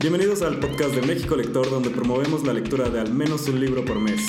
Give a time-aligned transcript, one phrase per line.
[0.00, 3.84] Bienvenidos al podcast de México Lector, donde promovemos la lectura de al menos un libro
[3.84, 4.26] por mes.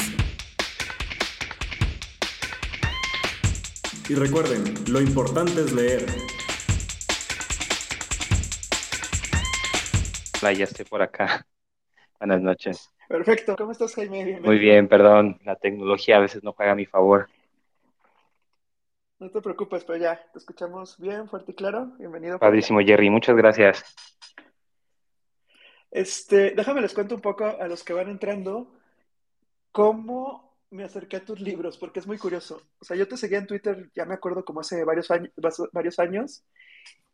[4.09, 6.05] Y recuerden, lo importante es leer.
[10.41, 11.47] Hola, ya estoy por acá.
[12.19, 12.93] Buenas noches.
[13.07, 13.55] Perfecto.
[13.55, 14.25] ¿Cómo estás, Jaime?
[14.25, 14.47] Bienvenido.
[14.47, 15.39] Muy bien, perdón.
[15.45, 17.29] La tecnología a veces no juega a mi favor.
[19.19, 21.93] No te preocupes, pero ya, te escuchamos bien, fuerte y claro.
[21.97, 22.39] Bienvenido.
[22.39, 23.09] Padrísimo, Jerry.
[23.09, 23.85] Muchas gracias.
[25.91, 28.71] Este, déjame les cuento un poco a los que van entrando
[29.71, 32.61] cómo me acerqué a tus libros, porque es muy curioso.
[32.79, 35.31] O sea, yo te seguía en Twitter, ya me acuerdo como hace varios años,
[35.73, 36.43] varios años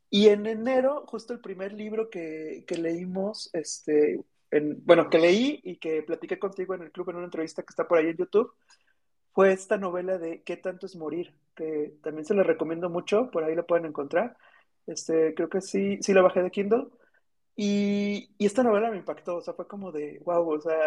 [0.10, 5.60] y en enero, justo el primer libro que, que leímos, este, en, bueno, que leí
[5.64, 8.18] y que platiqué contigo en el club en una entrevista que está por ahí en
[8.18, 8.54] YouTube,
[9.34, 11.34] fue esta novela de ¿Qué tanto es morir?
[11.56, 14.38] Que también se la recomiendo mucho, por ahí lo pueden encontrar.
[14.88, 16.88] Este, creo que sí, sí la bajé de Kindle.
[17.60, 20.78] Y, y, esta novela me impactó, o sea, fue como de, wow, o sea,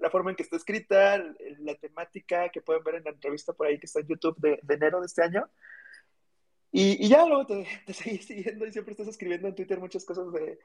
[0.00, 1.18] la, forma en que está escrita,
[1.58, 4.58] la temática que pueden ver en la entrevista por ahí que está en YouTube de,
[4.62, 5.46] de enero de este año.
[6.72, 10.06] Y, y ya luego te, te, seguí siguiendo y siempre estás escribiendo en Twitter muchas
[10.06, 10.58] cosas de,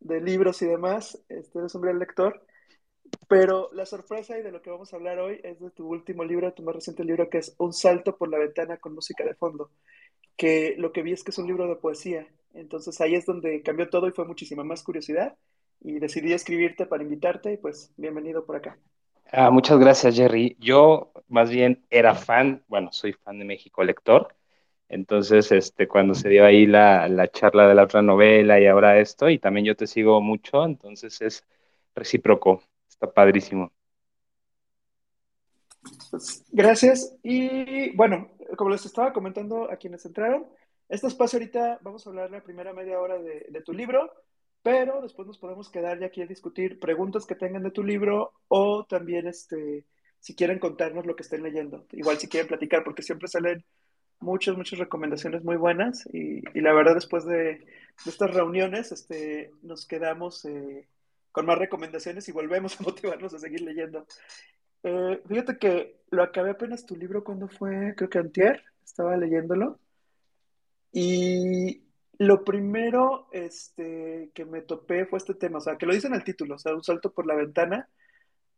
[0.00, 1.22] de libros y demás.
[1.28, 2.46] Este, eres un gran lector.
[3.28, 6.24] Pero la sorpresa y de lo que vamos a hablar hoy es de tu último
[6.24, 9.34] libro, tu más reciente libro, que es Un salto por la ventana con música de
[9.34, 9.70] fondo.
[10.36, 13.62] Que lo que vi es que es un libro de poesía entonces ahí es donde
[13.62, 15.36] cambió todo y fue muchísima más curiosidad
[15.80, 18.78] y decidí escribirte para invitarte y pues bienvenido por acá.
[19.32, 20.56] Ah, muchas gracias, Jerry.
[20.60, 24.34] Yo más bien era fan, bueno, soy fan de México Lector.
[24.88, 28.98] Entonces, este, cuando se dio ahí la, la charla de la otra novela y ahora
[28.98, 31.46] esto, y también yo te sigo mucho, entonces es
[31.94, 33.72] recíproco, está padrísimo.
[36.50, 37.16] Gracias.
[37.22, 40.46] Y bueno, como les estaba comentando a quienes entraron,
[40.88, 44.12] este espacio ahorita vamos a hablar la primera media hora de, tu libro,
[44.62, 48.32] pero después nos podemos quedar ya aquí a discutir preguntas que tengan de tu libro
[48.48, 49.86] o también este,
[50.20, 51.86] si quieren contarnos lo que estén leyendo.
[51.92, 53.64] Igual si quieren platicar, porque siempre salen
[54.20, 57.64] muchas, muchas recomendaciones muy buenas y, la verdad después de,
[58.06, 60.86] estas reuniones este, nos quedamos eh,
[61.32, 64.06] con más recomendaciones y volvemos a motivarnos a seguir leyendo.
[64.82, 69.78] Eh, fíjate que lo acabé apenas tu libro cuando fue, creo que antier, estaba leyéndolo.
[70.92, 71.82] Y
[72.18, 76.14] lo primero este, que me topé fue este tema, o sea, que lo dice en
[76.14, 77.88] el título, o sea, un salto por la ventana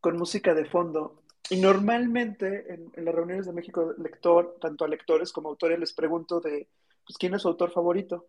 [0.00, 1.22] con música de fondo.
[1.50, 5.92] Y normalmente en, las reuniones de México Lector, tanto a lectores como a autores les
[5.92, 6.68] pregunto de,
[7.06, 8.26] pues, ¿quién es su autor favorito?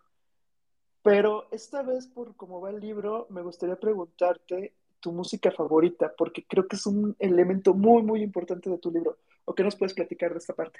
[1.01, 4.73] Pero esta vez, por cómo va el libro, me gustaría preguntarte
[5.05, 9.19] tu música favorita, porque creo que es un elemento muy, muy importante de tu libro.
[9.45, 10.79] ¿O qué nos puedes platicar de esta parte?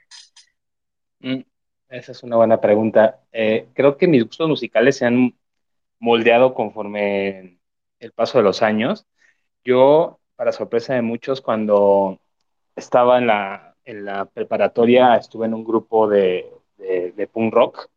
[1.20, 1.42] Mm,
[1.90, 3.22] esa es una buena pregunta.
[3.32, 5.36] Eh, creo que mis gustos musicales se han
[6.00, 7.60] moldeado conforme
[8.00, 9.06] el paso de los años.
[9.64, 12.20] Yo, para sorpresa de muchos, cuando
[12.76, 17.90] estaba en la, en la preparatoria, estuve en un grupo de, de, punk rock.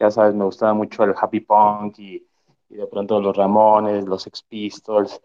[0.00, 2.26] Ya sabes, me gustaba mucho el happy punk y,
[2.68, 5.20] y de pronto los Ramones, los Ex Pistols.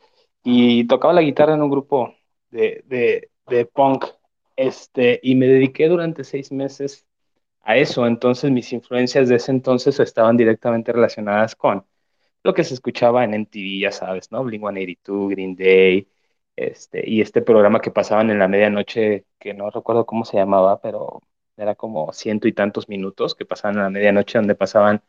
[0.49, 2.15] Y tocaba la guitarra en un grupo
[2.51, 4.05] de, de, de punk.
[4.55, 7.05] Este, y me dediqué durante seis meses
[7.61, 8.07] a eso.
[8.07, 11.85] Entonces mis influencias de ese entonces estaban directamente relacionadas con
[12.43, 14.43] lo que se escuchaba en MTV, ya sabes, ¿no?
[14.45, 16.09] Blink-182, Green Day,
[16.55, 20.81] este, y este programa que pasaban en la medianoche, que no recuerdo cómo se llamaba,
[20.81, 21.21] pero
[21.57, 25.03] era como ciento y tantos minutos que pasaban en la medianoche, donde pasaban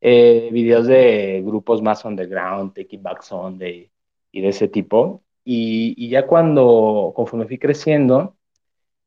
[0.00, 3.90] eh, videos de grupos más underground, Taking Back Sunday
[4.32, 5.24] y de ese tipo.
[5.44, 8.36] Y, ya cuando, conforme fui creciendo,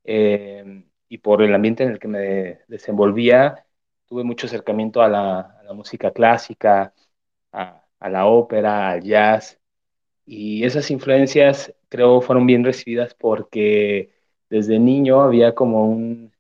[0.04, 3.66] eh, y por el ambiente en el que me desenvolvía,
[4.08, 6.94] tuve mucho acercamiento a la, música clásica,
[7.52, 9.60] a, la ópera, al jazz,
[10.26, 14.12] y esas influencias creo fueron bien recibidas porque
[14.50, 16.34] desde niño había como un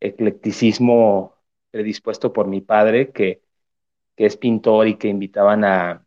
[0.00, 1.36] eclecticismo
[1.70, 3.42] predispuesto por mi padre, que,
[4.16, 6.06] que es pintor y que invitaban a,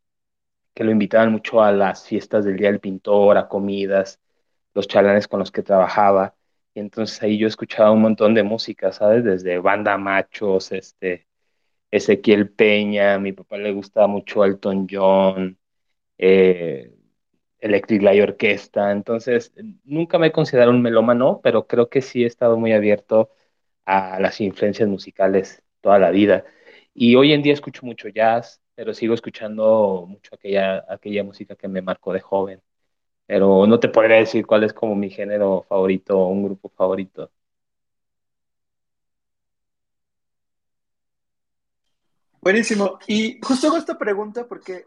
[0.73, 4.19] que lo invitaban mucho a las fiestas del Día del Pintor, a comidas,
[4.73, 6.35] los chalanes con los que trabajaba.
[6.73, 9.23] Y entonces ahí yo escuchaba un montón de música, ¿sabes?
[9.23, 11.27] Desde Banda Machos, este,
[11.91, 15.59] Ezequiel Peña, a mi papá le gustaba mucho Elton John,
[16.17, 16.93] eh,
[17.59, 18.91] Electric Light Orquesta.
[18.91, 19.53] Entonces,
[19.83, 23.31] nunca me he considerado un melómano, pero creo que sí he estado muy abierto
[23.85, 26.45] a las influencias musicales toda la vida.
[26.95, 31.67] Y hoy en día escucho mucho jazz, pero sigo escuchando mucho aquella, aquella música que
[31.67, 32.61] me marcó de joven
[33.25, 37.31] pero no te podría decir cuál es como mi género favorito o un grupo favorito.
[42.41, 42.99] Buenísimo.
[43.07, 44.85] Y justo hago esta pregunta porque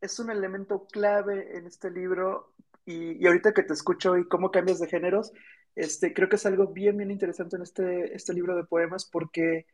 [0.00, 2.54] es un elemento clave en este libro
[2.86, 5.32] y, y, ahorita que te escucho y cómo cambias de géneros,
[5.74, 9.66] este, creo que es algo bien, bien interesante en este, este libro de poemas porque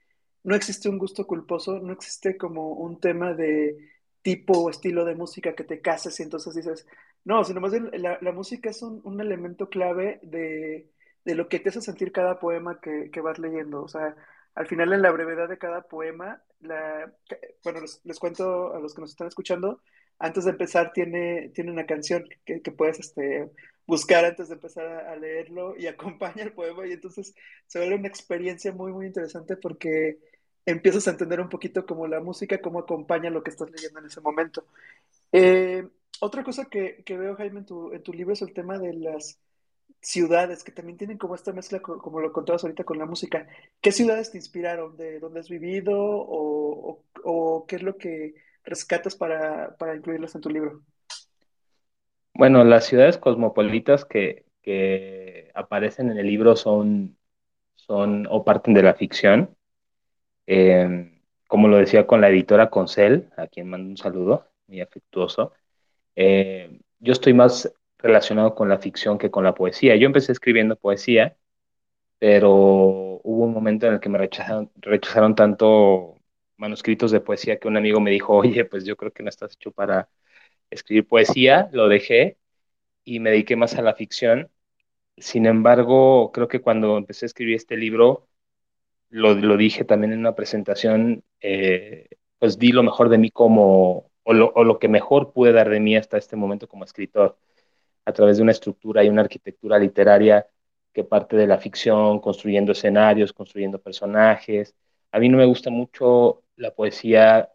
[0.45, 3.77] no existe un gusto culposo, no existe como un tema de
[4.23, 6.87] tipo o estilo de música que te cases y entonces dices,
[7.25, 10.91] no, sino más bien la, música es un, un elemento clave de,
[11.25, 13.83] de, lo que te hace sentir cada poema que, que, vas leyendo.
[13.83, 14.17] O sea,
[14.55, 19.11] al final en la brevedad de cada poema, bueno, les, cuento a los que nos
[19.11, 19.83] están escuchando,
[20.19, 23.51] antes de empezar tiene, tiene una canción que, que puedes este,
[23.87, 27.35] buscar antes de empezar a, a, leerlo y acompaña el poema y entonces
[27.67, 30.19] se vuelve una experiencia muy, muy interesante porque
[30.71, 34.07] empiezas a entender un poquito como la música, cómo acompaña lo que estás leyendo en
[34.07, 34.67] ese momento.
[35.33, 35.89] Eh,
[36.21, 38.93] otra cosa que, que veo, Jaime, en tu, en tu, libro es el tema de
[38.93, 39.41] las
[40.03, 43.49] ciudades, que también tienen como esta mezcla, como lo contabas ahorita con la música.
[43.81, 44.97] ¿Qué ciudades te inspiraron?
[44.97, 45.99] ¿De dónde has vivido?
[45.99, 50.83] ¿O, o, o qué es lo que rescatas para, para, incluirlas en tu libro?
[52.35, 57.17] Bueno, las ciudades cosmopolitas que, que aparecen en el libro son,
[57.75, 59.57] son o parten de la ficción
[60.49, 61.13] eh,
[61.47, 65.53] como lo decía con la editora Concel, a quien mando un saludo muy afectuoso,
[66.17, 69.97] eh, yo estoy más relacionado con la ficción que con la poesía.
[69.97, 71.37] Yo empecé escribiendo poesía,
[72.19, 76.17] pero hubo un momento en el que me rechazaron, rechazaron tanto
[76.57, 79.55] manuscritos de poesía que un amigo me dijo, oye, pues yo creo que no estás
[79.55, 80.09] hecho para
[80.71, 82.39] escribir poesía, lo dejé
[83.05, 84.51] y me dediqué más a la ficción.
[85.19, 88.29] Sin embargo, creo que cuando empecé a escribir este libro,
[89.11, 92.09] lo, lo dije también en una presentación, eh,
[92.39, 95.69] pues di lo mejor de mí como, o lo, o lo, que mejor pude dar
[95.71, 97.39] de mí hasta este momento como escritor,
[98.05, 100.47] a través de una estructura y una arquitectura literaria
[100.93, 104.75] que parte de la ficción, construyendo escenarios, construyendo personajes.
[105.13, 107.51] A mí no me gusta mucho la poesía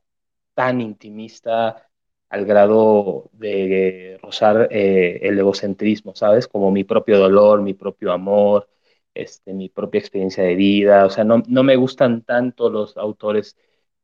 [0.54, 1.90] tan intimista
[2.30, 6.48] al grado de rozar eh, el egocentrismo, ¿sabes?
[6.48, 8.70] Como mi propio dolor, mi propio amor,
[9.14, 13.58] este, mi propia experiencia de vida, o sea, no, no me gustan tanto los autores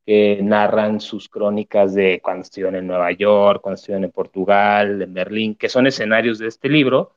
[0.06, 5.14] que narran sus crónicas de cuando estuvieron en Nueva York, cuando estuvieron en Portugal, en
[5.14, 7.14] Berlín, que son escenarios de este libro,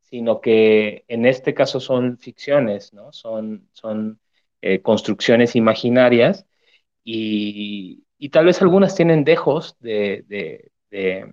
[0.00, 3.12] sino que en este caso son ficciones, ¿no?
[3.12, 4.20] Son, son
[4.62, 6.46] eh, construcciones imaginarias
[7.04, 11.32] y, y, tal vez algunas tienen dejos de, de, de,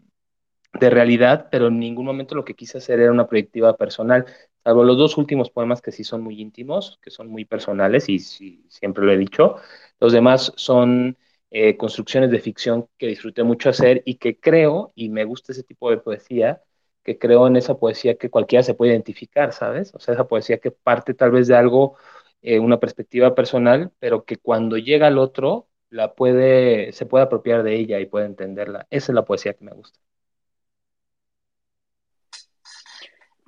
[0.74, 4.26] de realidad, pero en ningún momento lo que quise hacer era una proyectiva personal
[4.68, 8.20] salvo los dos últimos poemas que sí son muy íntimos, que son muy personales y
[8.20, 9.56] sí, siempre lo he dicho.
[10.00, 11.18] Los demás son
[11.52, 15.64] eh, construcciones de ficción que disfruté mucho hacer y que creo, y me gusta ese
[15.64, 16.62] tipo de poesía,
[17.04, 19.94] que creo en esa poesía que cualquiera se puede identificar, ¿sabes?
[19.96, 21.96] O sea, esa poesía que parte tal vez de algo,
[22.42, 27.64] eh, una perspectiva personal, pero que cuando llega al otro, la puede, se puede apropiar
[27.64, 28.86] de ella y puede entenderla.
[28.90, 29.98] Esa es la poesía que me gusta.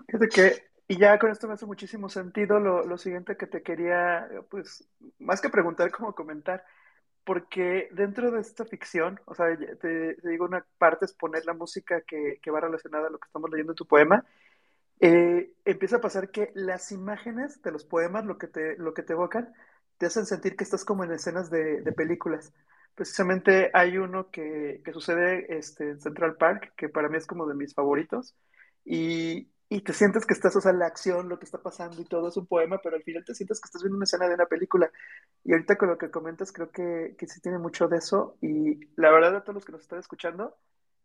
[0.07, 3.61] Fíjate que y ya con esto me hace muchísimo sentido lo, lo, siguiente que te
[3.61, 4.89] quería, pues,
[5.19, 6.65] más que preguntar, como comentar,
[7.23, 11.53] porque dentro de esta ficción, o sea, te, te digo, una parte es poner la
[11.53, 14.25] música que, que, va relacionada a lo que estamos leyendo en tu poema,
[14.99, 19.03] eh, empieza a pasar que las imágenes de los poemas, lo que te, lo que
[19.03, 19.53] te evocan,
[19.99, 22.51] te hacen sentir que estás como en escenas de, de películas.
[22.95, 27.45] Precisamente hay uno que, que sucede este, en Central Park, que para mí es como
[27.45, 28.35] de mis favoritos,
[28.83, 32.05] y, y te sientes que estás, o sea, la acción, lo que está pasando y
[32.05, 34.33] todo es un poema, pero al final te sientes que estás viendo una escena de
[34.33, 34.91] una película.
[35.43, 38.35] Y ahorita con lo que comentas, creo que, que sí tiene mucho de eso.
[38.41, 40.57] Y la verdad, a todos los que nos están escuchando,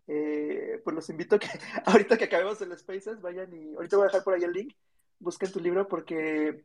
[0.07, 1.49] eh, pues los invito a que
[1.87, 4.75] ahorita que acabemos el Spaces, vayan y ahorita voy a dejar por ahí el link,
[5.19, 6.65] busquen tu libro porque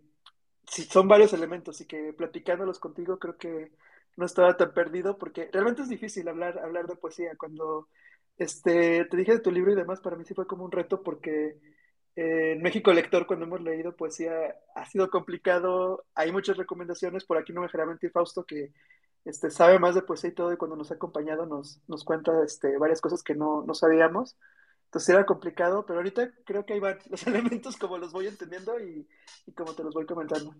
[0.67, 3.71] sí, son varios elementos y que platicándolos contigo creo que
[4.17, 7.35] no estaba tan perdido porque realmente es difícil hablar, hablar de poesía.
[7.37, 7.89] Cuando
[8.37, 11.03] este, te dije de tu libro y demás, para mí sí fue como un reto
[11.03, 11.59] porque
[12.21, 14.33] en México Lector, cuando hemos leído poesía,
[14.75, 16.05] ha sido complicado.
[16.15, 17.23] Hay muchas recomendaciones.
[17.23, 18.73] Por aquí no me dejará mentir Fausto, que
[19.23, 22.43] este, sabe más de poesía y todo, y cuando nos ha acompañado nos, nos cuenta
[22.43, 24.37] este, varias cosas que no, no sabíamos.
[24.85, 28.77] Entonces era complicado, pero ahorita creo que ahí van los elementos como los voy entendiendo
[28.81, 29.07] y,
[29.55, 30.53] como te los voy comentando.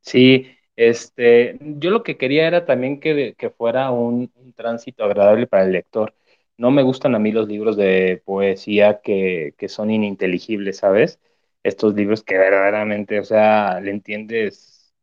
[0.00, 5.62] Sí, este, yo lo que quería era también que, que fuera un tránsito agradable para
[5.62, 6.12] el lector
[6.56, 11.20] no me gustan a mí los libros de poesía que, que son ininteligibles, ¿sabes?
[11.62, 14.94] Estos libros que verdaderamente, o sea, le entiendes,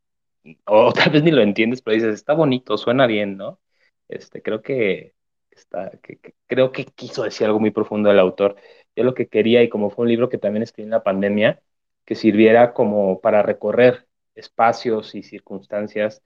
[0.66, 3.60] o tal vez ni lo entiendes, pero dices, está bonito, suena bien, ¿no?
[4.08, 5.14] Este, creo que
[5.52, 8.56] está, que, creo que quiso decir algo muy profundo el autor.
[8.96, 11.62] Yo lo que quería, y como fue un libro que también escribí en la pandemia,
[12.06, 16.24] que sirviera como para recorrer espacios y circunstancias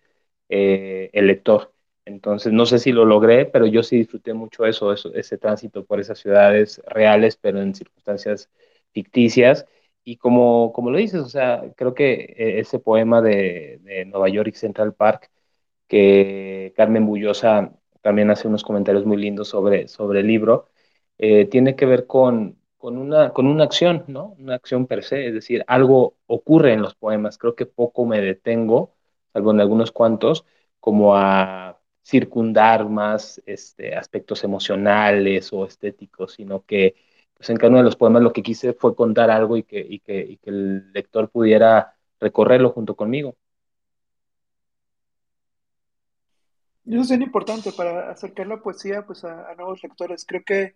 [0.49, 1.73] eh, el lector
[2.05, 5.99] Entonces, no sé si lo logré, pero yo sí disfruté mucho eso, ese tránsito por
[6.01, 8.49] esas ciudades reales, pero en circunstancias
[8.91, 9.65] ficticias.
[10.03, 14.27] Y como, como lo dices, o sea, creo que eh, ese poema de, de Nueva
[14.29, 15.31] York y Central Park,
[15.87, 20.69] que Carmen Bullosa también hace unos comentarios muy lindos sobre, sobre el libro,
[21.17, 24.35] eh, tiene que ver con, con, una, con una acción, ¿no?
[24.39, 27.37] Una acción per se, es decir, algo ocurre en los poemas.
[27.37, 28.95] Creo que poco me detengo,
[29.33, 30.45] salvo en algunos cuantos,
[30.79, 36.95] como a circundar más este, aspectos emocionales o estéticos, sino que
[37.33, 39.79] pues, en cada uno de los poemas lo que quise fue contar algo y que,
[39.79, 43.35] y que, y que el lector pudiera recorrerlo junto conmigo.
[46.85, 50.25] Eso es bien importante para acercar la poesía pues, a, a nuevos lectores.
[50.25, 50.75] Creo que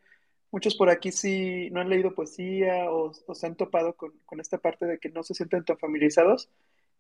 [0.52, 4.40] muchos por aquí sí no han leído poesía o, o se han topado con, con,
[4.40, 6.50] esta parte de que no se sienten tan familiarizados.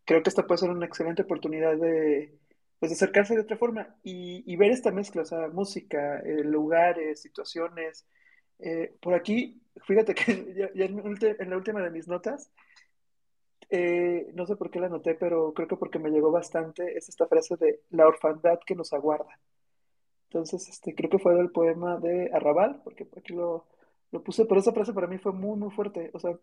[0.03, 2.38] Creo que esta puede ser una excelente oportunidad de,
[2.79, 7.22] pues, acercarse de otra forma y, y ver esta mezcla, o sea, música, eh, lugares,
[7.22, 8.05] situaciones.
[8.60, 12.51] Eh, por aquí, fíjate que ya, ya en, la última de mis notas,
[13.69, 17.10] eh, no sé por qué la noté, pero creo que porque me llegó bastante, es
[17.10, 19.39] esta frase de la orfandad que nos aguarda.
[20.29, 23.65] Entonces, este, creo que fue del poema de Arrabal, porque aquí lo,
[24.12, 26.12] lo puse, pero esa frase para mí fue muy, muy fuerte.
[26.13, 26.38] O sea,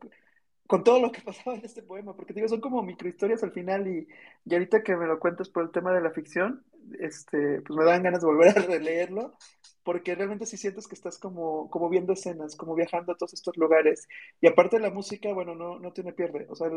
[0.66, 3.86] con todo lo que pasaba en este poema, porque digo, son como microhistorias al final
[3.88, 4.06] y,
[4.44, 6.64] y ahorita que me lo cuentas por el tema de la ficción,
[6.98, 9.36] este, pues me dan ganas de volver a releerlo,
[9.82, 13.56] porque realmente sí sientes que estás como, como viendo escenas, como viajando a todos estos
[13.56, 14.08] lugares.
[14.40, 16.46] Y aparte de la música, bueno, no, no tiene pierde.
[16.48, 16.70] O sea,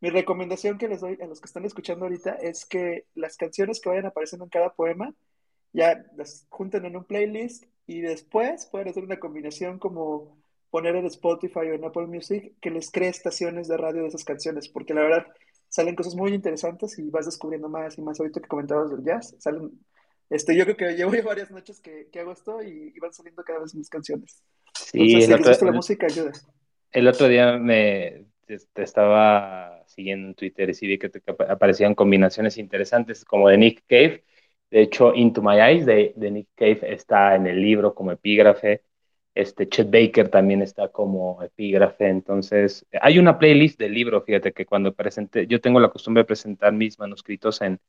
[0.00, 3.80] mi recomendación que les doy a los que están escuchando ahorita es que las canciones
[3.80, 5.14] que vayan apareciendo en cada poema,
[5.72, 10.36] ya las junten en un playlist y después pueden hacer una combinación como
[10.74, 14.24] poner en Spotify o en Apple Music que les cree estaciones de radio de esas
[14.24, 15.26] canciones, porque la verdad
[15.68, 18.18] salen cosas muy interesantes y vas descubriendo más y más.
[18.18, 19.70] Ahorita que comentabas del jazz, salen,
[20.30, 23.44] este, yo creo que llevo varias noches que, que hago esto y, y, van saliendo
[23.44, 24.42] cada vez más canciones.
[24.74, 26.32] Sí, Entonces, si les gusta la música, ayuda.
[26.90, 31.94] El otro día me te estaba siguiendo en Twitter y sí vi que te aparecían
[31.94, 34.24] combinaciones interesantes como de Nick Cave
[34.70, 38.82] de hecho, Into My Eyes de, de, Nick Cave está en el libro como epígrafe.
[39.34, 42.08] Este Chet Baker también está como epígrafe.
[42.08, 46.26] Entonces, hay una playlist del libro, fíjate que cuando presenté, yo tengo la costumbre de
[46.26, 47.80] presentar mis manuscritos en,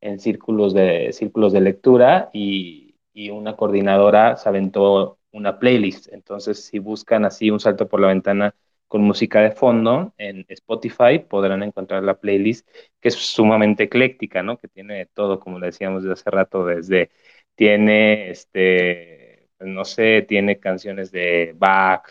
[0.00, 6.08] en círculos, de, círculos de lectura y, y una coordinadora se aventó una playlist.
[6.12, 8.54] Entonces, si buscan así un salto por la ventana
[8.88, 12.68] con música de fondo en Spotify podrán encontrar la playlist
[13.00, 14.58] que es sumamente ecléctica, ¿no?
[14.58, 17.10] Que tiene todo, como le decíamos de hace rato, desde
[17.54, 19.29] tiene este
[19.60, 22.08] no sé, tiene canciones de Bach,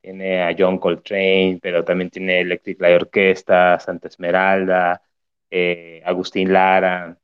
[0.00, 5.02] tiene a John Coltrane, pero también tiene Electric Light Orquesta, Santa Esmeralda,
[5.50, 7.16] eh, Agustín Lara,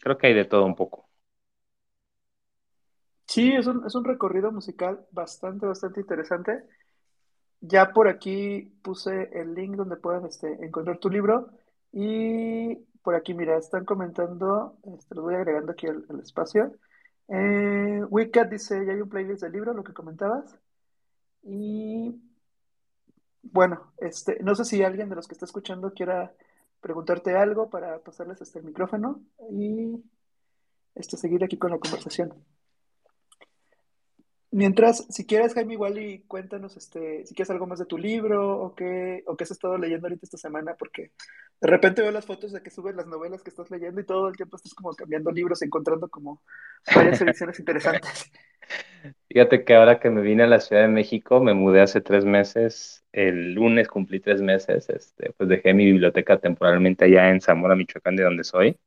[0.00, 1.08] creo que hay de todo un poco.
[3.26, 6.62] Sí, es un, es un recorrido musical bastante, bastante interesante.
[7.60, 11.50] Ya por aquí puse el link donde pueden este, encontrar tu libro.
[11.92, 16.72] Y por aquí, mira, están comentando, este, lo voy agregando aquí el espacio.
[17.28, 20.58] Eh, Wicked dice, ya hay un playlist del libro, lo que comentabas.
[21.42, 22.20] Y
[23.42, 26.32] bueno, este, no sé si alguien de los que está escuchando quiera
[26.80, 30.02] preguntarte algo para pasarles hasta el micrófono y
[30.94, 32.34] este, seguir aquí con la conversación.
[34.50, 38.58] Mientras, si quieres, Jaime, igual y cuéntanos, este, si quieres algo más de tu libro
[38.58, 41.12] o qué, o qué has estado leyendo ahorita esta semana, porque
[41.60, 44.28] de repente veo las fotos de que subes las novelas que estás leyendo y todo
[44.28, 46.42] el tiempo estás como cambiando libros, encontrando como
[46.94, 48.30] varias ediciones interesantes.
[49.28, 52.24] Fíjate que ahora que me vine a la Ciudad de México, me mudé hace tres
[52.24, 57.76] meses, el lunes cumplí tres meses, este, pues dejé mi biblioteca temporalmente allá en Zamora,
[57.76, 58.78] Michoacán, de donde soy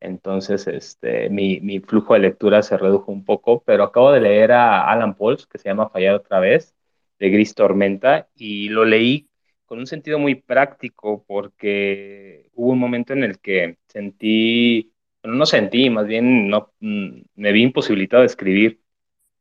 [0.00, 4.52] entonces, este, mi, mi, flujo de lectura se redujo un poco, pero acabo de leer
[4.52, 6.74] a Alan Pauls, que se llama Fallar otra vez,
[7.18, 9.28] de Gris Tormenta, y lo leí
[9.66, 14.92] con un sentido muy práctico, porque hubo un momento en el que sentí,
[15.22, 18.80] bueno, no sentí, más bien no, mm, me vi imposibilitado de escribir.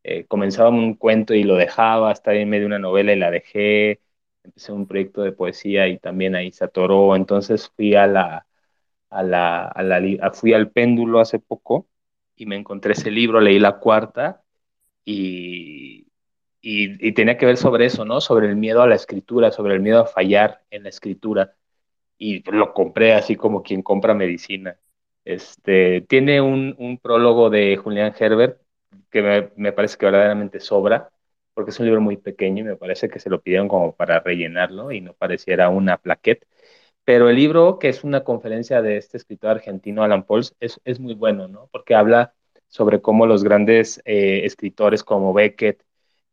[0.03, 3.31] Eh, comenzaba un cuento y lo dejaba, estaba en medio de una novela y la
[3.31, 4.01] dejé,
[4.43, 8.47] empecé un proyecto de poesía y también ahí se atoró, entonces fui a la
[9.09, 11.87] a la, a la, fui al péndulo hace poco
[12.35, 14.43] y me encontré ese libro, leí la cuarta
[15.05, 16.07] y,
[16.67, 18.21] y, tenía que ver sobre eso, ¿no?
[18.21, 21.55] Sobre el miedo a la escritura, sobre el miedo a fallar en la escritura.
[22.17, 24.79] Y lo compré así como quien compra medicina.
[25.25, 28.59] Este, tiene un, prólogo de Julián Herbert
[29.11, 31.11] que me, parece que verdaderamente sobra,
[31.53, 34.19] porque es un libro muy pequeño y me parece que se lo pidieron como para
[34.19, 36.47] rellenarlo y no pareciera una plaquette
[37.05, 40.99] pero el libro, que es una conferencia de este escritor argentino, Alan Pauls, es, es
[40.99, 41.69] muy bueno, ¿no?
[41.71, 42.33] Porque habla
[42.67, 45.83] sobre cómo los grandes eh, escritores como Beckett,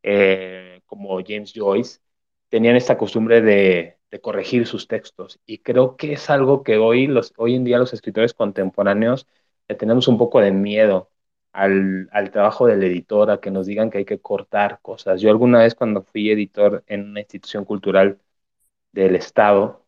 [0.02, 2.00] eh, como James Joyce,
[2.48, 5.40] tenían esta costumbre de, corregir sus textos.
[5.46, 9.26] Y creo que es algo que hoy, hoy en día los escritores contemporáneos
[9.76, 11.10] tenemos un poco de miedo
[11.52, 15.20] al, trabajo del editor, a que nos digan que hay que cortar cosas.
[15.20, 18.20] Yo alguna vez cuando fui editor en una institución cultural
[18.92, 19.84] del Estado,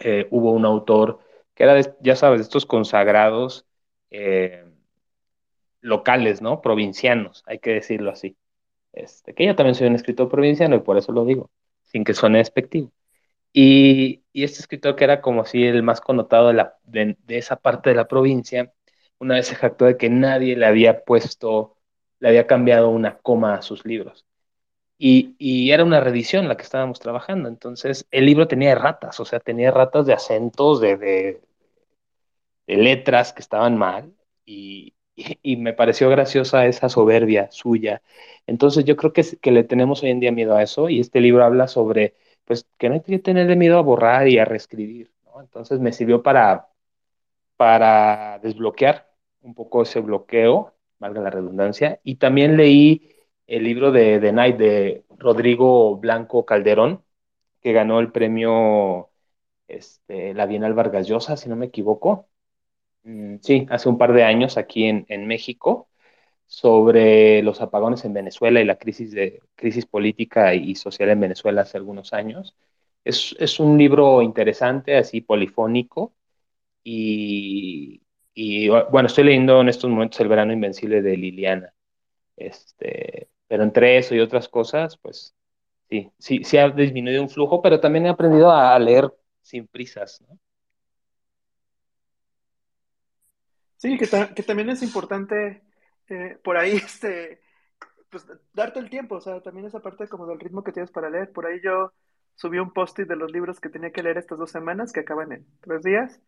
[0.00, 1.20] eh, hubo un autor
[1.54, 3.66] que era, ya sabes, de estos consagrados
[4.10, 4.64] eh,
[5.80, 6.60] locales, ¿no?
[6.60, 8.36] Provincianos, hay que decirlo así.
[8.92, 11.50] Este, que yo también soy un escritor provinciano y por eso lo digo,
[11.84, 12.92] sin que suene despectivo.
[13.52, 17.56] Y, y este escritor que era como si el más connotado de, la, de, esa
[17.56, 18.72] parte de la provincia,
[19.18, 21.76] una vez se jactó de que nadie le había puesto,
[22.20, 24.26] le había cambiado una coma a sus libros.
[24.98, 27.48] Y, y, era una reedición la que estábamos trabajando.
[27.48, 33.40] Entonces, el libro tenía ratas, o sea, tenía ratas de acentos, de, de letras que
[33.42, 34.12] estaban mal.
[34.44, 34.94] Y,
[35.42, 38.02] y, me pareció graciosa esa soberbia suya.
[38.46, 41.20] Entonces yo creo que, que le tenemos hoy en día miedo a eso y este
[41.20, 45.12] libro habla sobre, pues, que no hay que tenerle miedo a borrar y a reescribir,
[45.24, 45.40] ¿no?
[45.40, 46.68] Entonces me sirvió para,
[47.56, 49.08] para desbloquear
[49.42, 54.56] un poco ese bloqueo, valga la redundancia, y también leí el libro de The Night
[54.56, 57.04] de Rodrigo Blanco Calderón,
[57.60, 59.10] que ganó el premio
[59.68, 62.27] este, la Bienal Vargas Llosa, si no me equivoco.
[63.08, 65.88] Mm, sí, hace un par de años aquí en, en, México,
[66.46, 71.62] sobre los apagones en Venezuela y la crisis, de, crisis política y social en Venezuela
[71.62, 72.56] hace algunos años.
[73.04, 76.14] Es, es un libro interesante, así polifónico,
[76.84, 78.02] y,
[78.34, 81.74] y, bueno, estoy leyendo en estos momentos El verano invencible de Liliana.
[82.36, 85.34] Este, pero entre eso y otras cosas, pues
[85.90, 89.12] sí, sí, sí ha disminuido un flujo, pero también he aprendido a leer
[89.42, 90.38] sin prisas, ¿no?
[93.78, 94.06] Sí, que,
[94.42, 95.62] también es importante
[96.08, 97.40] eh, por ahí, este,
[98.10, 101.10] pues darte el tiempo, o sea, también esa parte como del ritmo que tienes para
[101.10, 101.32] leer.
[101.32, 101.92] Por ahí yo
[102.34, 105.32] subí un post-it de los libros que tenía que leer estas dos semanas, que acaban
[105.32, 106.20] en tres días,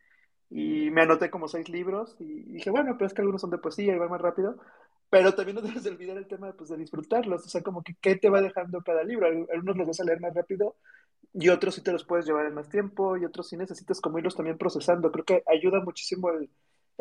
[0.49, 3.57] y me anoté como seis libros, y dije, bueno, pero es que algunos son de
[3.57, 4.57] poesía y van más rápido,
[5.09, 7.95] pero también no debes de olvidar el tema pues, de disfrutarlos, o sea, como que
[8.01, 9.27] qué te va dejando cada libro.
[9.27, 10.77] Algunos los vas a leer más rápido
[11.33, 14.19] y otros sí te los puedes llevar en más tiempo y otros sí necesitas como
[14.19, 15.11] irlos también procesando.
[15.11, 16.49] Creo que ayuda muchísimo el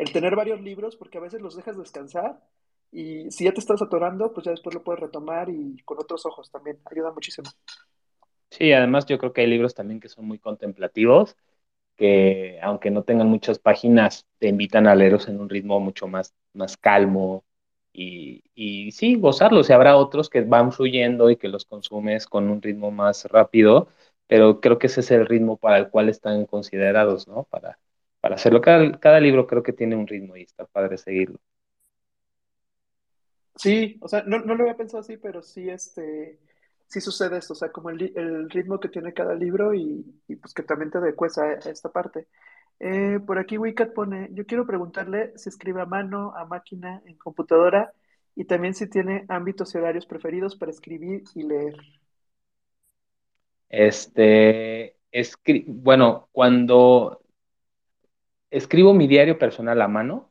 [0.01, 2.41] el tener varios libros, porque a veces los dejas descansar
[2.91, 6.25] y si ya te estás atorando, pues ya después lo puedes retomar y con otros
[6.27, 7.51] ojos también, ayuda muchísimo.
[8.51, 11.37] Sí, además yo creo que hay libros también que son muy contemplativos,
[11.97, 16.35] que aunque no tengan muchas páginas, te invitan a leerlos en un ritmo mucho más,
[16.55, 17.45] más calmo
[17.93, 19.69] y, y sí, gozarlos.
[19.69, 23.89] Y habrá otros que van fluyendo y que los consumes con un ritmo más rápido,
[24.27, 27.45] pero creo que ese es el ritmo para el cual están considerados, ¿no?
[27.45, 27.79] Para,
[28.21, 28.61] para hacerlo.
[28.61, 31.39] Cada, cada libro creo que tiene un ritmo y está padre seguirlo.
[33.57, 36.39] Sí, o sea, no, no lo había pensado así, pero sí, este,
[36.87, 40.37] sí sucede esto, o sea, como el, el ritmo que tiene cada libro y, y,
[40.37, 42.27] pues que también te adecues a, esta parte.
[42.79, 47.17] Eh, por aquí Wicat pone, yo quiero preguntarle si escribe a mano, a máquina, en
[47.17, 47.93] computadora
[48.35, 51.77] y también si tiene ámbitos y horarios preferidos para escribir y leer.
[53.69, 57.21] Este, escri bueno, cuando
[58.51, 60.31] escribo mi diario personal a mano.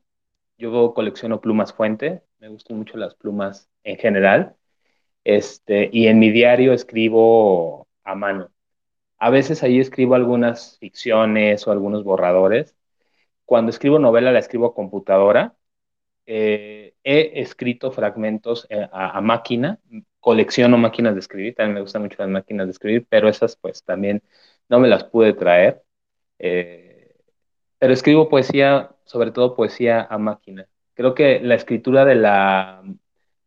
[0.58, 4.55] Yo colecciono plumas fuente, me gustan mucho las plumas en general.
[5.23, 8.51] Este, y en mi diario escribo a mano.
[9.19, 12.75] A veces ahí escribo algunas ficciones o algunos borradores.
[13.45, 15.55] Cuando escribo novela la escribo a computadora.
[16.25, 19.79] Eh, he escrito fragmentos eh, a, a, máquina,
[20.19, 23.84] colecciono máquinas de escribir, también me gustan mucho las máquinas de escribir, pero esas pues
[23.84, 24.21] también
[24.69, 25.84] no me las pude traer.
[26.39, 26.88] Eh,
[27.79, 30.67] pero escribo poesía, sobre todo poesía a máquina.
[30.93, 32.83] Creo que la escritura de la,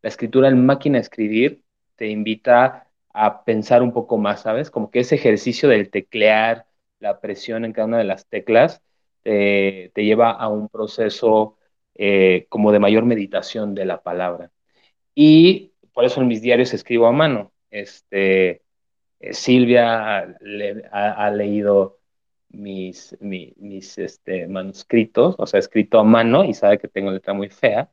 [0.02, 1.62] la escritura en máquina escribir
[1.96, 4.70] te invita a pensar un poco más, ¿sabes?
[4.70, 6.66] Como que ese ejercicio del teclear,
[6.98, 8.82] la presión en cada una de las teclas,
[9.22, 11.58] te, lleva a un proceso
[11.94, 14.50] eh, como de mayor meditación de la palabra.
[15.14, 17.52] Y por eso en mis diarios escribo a mano.
[17.70, 18.62] Este,
[19.20, 20.36] eh, Silvia
[20.92, 22.01] ha leído
[22.52, 27.48] mis, mis, este, manuscritos, o sea, escrito a mano y sabe que tengo letra muy
[27.50, 27.90] fea.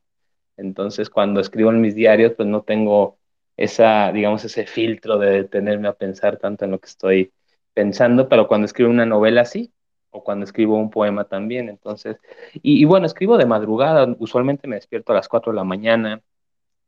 [0.56, 3.18] Entonces, cuando escribo en mis diarios, pues no tengo
[3.56, 7.32] esa, digamos, ese filtro de detenerme a pensar tanto en lo que estoy
[7.74, 9.72] pensando, pero cuando escribo una novela sí,
[10.10, 11.68] o cuando escribo un poema también.
[11.68, 12.18] Entonces,
[12.54, 16.22] y, y bueno, escribo de madrugada, usualmente me despierto a las 4 de la mañana,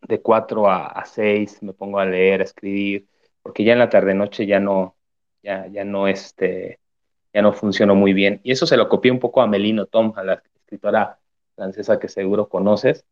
[0.03, 3.09] de 4 a, a 6 me pongo a leer, a escribir,
[3.43, 4.97] porque ya en la tarde-noche ya no,
[5.43, 6.81] ya, ya no, este,
[7.33, 8.41] ya no funcionó muy bien.
[8.45, 11.19] Y eso se lo copié un poco a Melino Tom, a la escritora
[11.57, 13.05] francesa que seguro conoces.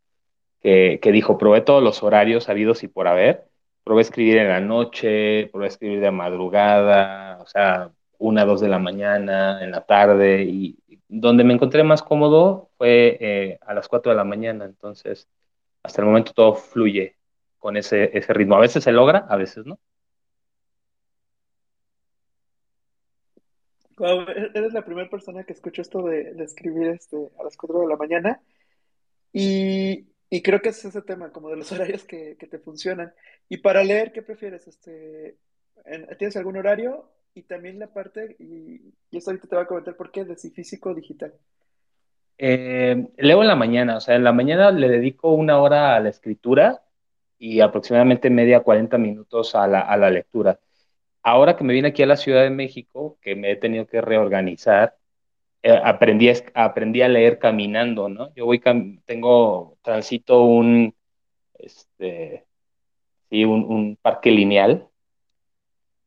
[0.61, 3.49] que, dijo, probé todos los horarios habidos y por haber,
[3.85, 8.79] probé escribir en la noche, probé escribir de madrugada, o sea, una, dos de la
[8.79, 10.79] mañana, en la tarde, y
[11.09, 15.29] donde me encontré más cómodo fue eh, a las cuatro de la mañana, entonces
[15.83, 17.17] hasta el momento todo fluye
[17.59, 18.57] con ese, ese ritmo.
[18.57, 19.79] A veces se logra, a veces no.
[24.01, 27.89] E-, eres la primera persona que escucho esto de, escribir este, a las 4 de
[27.89, 28.41] la mañana
[29.33, 30.07] y,
[30.43, 33.13] creo que es ese tema, como de los horarios que, te funcionan.
[33.49, 34.67] Y para leer, ¿qué prefieres?
[34.67, 35.37] Este,
[36.19, 37.11] ¿Tienes algún horario?
[37.35, 40.37] Y también la parte, y, y esto ahorita te voy a comentar por qué, de
[40.37, 41.33] si físico o digital.
[42.39, 46.01] Eh, leo en la mañana, o sea, en la mañana le dedico una hora a
[46.01, 46.83] la escritura
[47.39, 50.59] y aproximadamente media 40 minutos a la, a la lectura
[51.23, 54.01] ahora que me vine aquí a la Ciudad de México, que me he tenido que
[54.01, 54.97] reorganizar,
[55.63, 58.33] eh, aprendí, a, aprendí a leer caminando, ¿no?
[58.35, 58.61] Yo voy,
[59.05, 60.95] tengo, transito un,
[61.59, 62.47] este,
[63.31, 64.89] un, parque lineal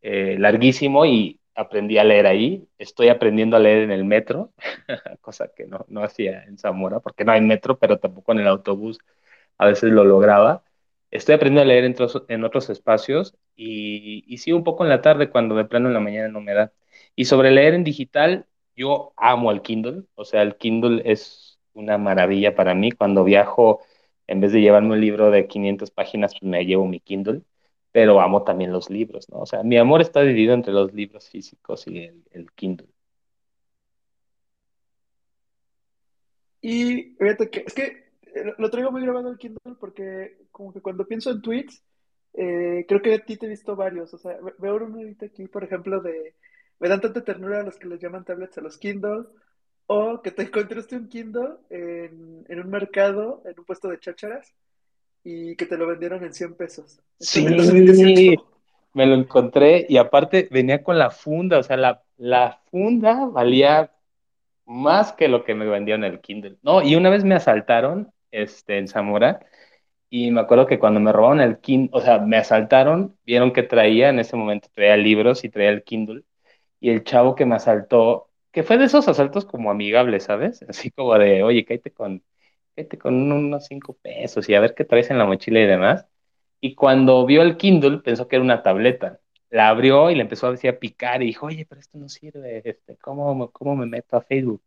[0.01, 2.67] eh, larguísimo y aprendí a leer ahí.
[2.77, 4.51] Estoy aprendiendo a leer en el metro,
[5.21, 8.47] cosa que no, no hacía en Zamora, porque no hay metro, pero tampoco en el
[8.47, 8.99] autobús
[9.57, 10.63] a veces lo lograba.
[11.13, 15.29] Estoy aprendiendo a leer en, otros espacios y, y, sí un poco en la tarde
[15.29, 16.73] cuando de plano en la mañana no me da.
[17.15, 21.99] Y sobre leer en digital, yo amo el Kindle, o sea, el Kindle es una
[21.99, 22.91] maravilla para mí.
[22.91, 23.81] Cuando viajo,
[24.27, 27.43] en vez de llevarme un libro de 500 páginas, pues me llevo mi Kindle,
[27.91, 29.39] pero amo también los libros, ¿no?
[29.39, 32.87] O sea, mi amor está dividido entre los libros físicos y el, el Kindle.
[36.61, 38.02] Y fíjate que es que
[38.57, 41.83] lo traigo muy grabado el Kindle porque como que cuando pienso en tweets,
[42.33, 44.13] eh, creo que a ti te he visto varios.
[44.13, 46.35] O sea, veo uno ahorita aquí, por ejemplo, de
[46.79, 49.25] me dan tanta ternura a los que les llaman tablets a los Kindle,
[49.87, 54.53] o que te encontraste un Kindle en, en un mercado, en un puesto de chácharas,
[55.23, 56.99] y que te lo vendieron en 100 pesos.
[57.19, 57.45] Sí,
[58.93, 63.91] me lo encontré y aparte venía con la funda, o sea, la, la funda valía
[64.65, 66.57] más que lo que me vendieron el Kindle.
[66.61, 69.41] No, y una vez me asaltaron este, en Zamora
[70.09, 73.63] y me acuerdo que cuando me robaron el Kindle, o sea, me asaltaron, vieron que
[73.63, 76.23] traía, en ese momento traía libros y traía el Kindle,
[76.79, 80.63] y el chavo que me asaltó, que fue de esos asaltos como amigables, ¿sabes?
[80.69, 82.23] Así como de, oye, cállate con,
[82.75, 86.07] cállate con unos cinco pesos y a ver qué traes en la mochila y demás.
[86.61, 89.19] Y cuando vio el Kindle, pensó que era una tableta.
[89.49, 92.09] La abrió y le empezó a decir a picar y dijo, oye, pero esto no
[92.09, 94.61] sirve, este, ¿cómo, ¿cómo me meto a Facebook?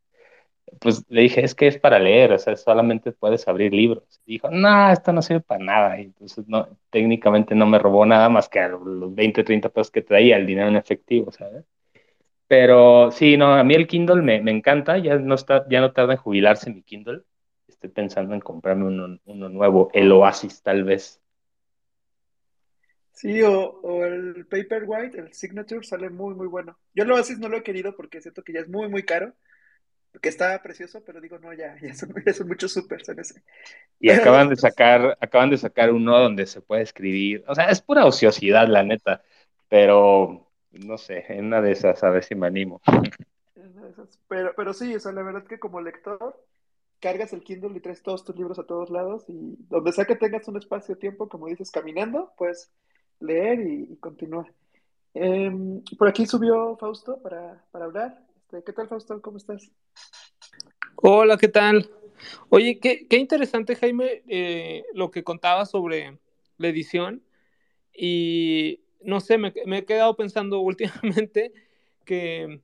[0.80, 4.20] Pues le dije, es que es para leer, o sea, solamente puedes abrir libros.
[4.26, 6.00] Y dijo, no, esto no sirve para nada.
[6.00, 10.02] Y entonces, no, técnicamente no me robó nada más que los 20, 30 pesos que
[10.02, 11.64] traía, el dinero en efectivo, ¿sabes?
[12.48, 15.92] Pero sí, no, a mí el Kindle me, me encanta, ya no, está, ya no
[15.92, 17.22] tarda en jubilarse mi Kindle.
[17.66, 21.20] Estoy pensando en comprarme uno, uno nuevo, el Oasis tal vez.
[23.12, 26.78] Sí, o, o, el Paperwhite, el Signature, sale muy, muy bueno.
[26.94, 29.32] Yo el Oasis no lo he querido porque siento que ya es muy, muy caro
[30.20, 32.14] que está precioso, pero digo, no, ya, ya son,
[32.48, 33.42] muchos supers en ese.
[34.00, 37.44] Y acaban de sacar, acaban de sacar uno donde se puede escribir.
[37.48, 39.22] O sea, es pura ociosidad, la neta.
[39.68, 42.80] Pero, no sé, en una de esas, a ver si me animo.
[44.28, 46.40] Pero, pero sí, o sea, la verdad que como lector,
[47.00, 50.16] cargas el Kindle y traes todos tus libros a todos lados y donde sea que
[50.16, 52.70] tengas un espacio de tiempo, como dices, caminando, pues
[53.20, 54.52] leer y, continuar.
[55.14, 58.25] Em, por aquí subió Fausto para, para hablar.
[58.46, 59.20] Este, ¿Qué tal, Fausto?
[59.22, 59.72] ¿Cómo estás?
[60.94, 61.90] Hola, ¿qué tal?
[62.48, 66.20] Oye, qué, interesante, Jaime, eh, lo que contabas sobre
[66.56, 67.24] la edición.
[67.92, 71.52] Y no sé, me, he quedado pensando últimamente
[72.04, 72.60] que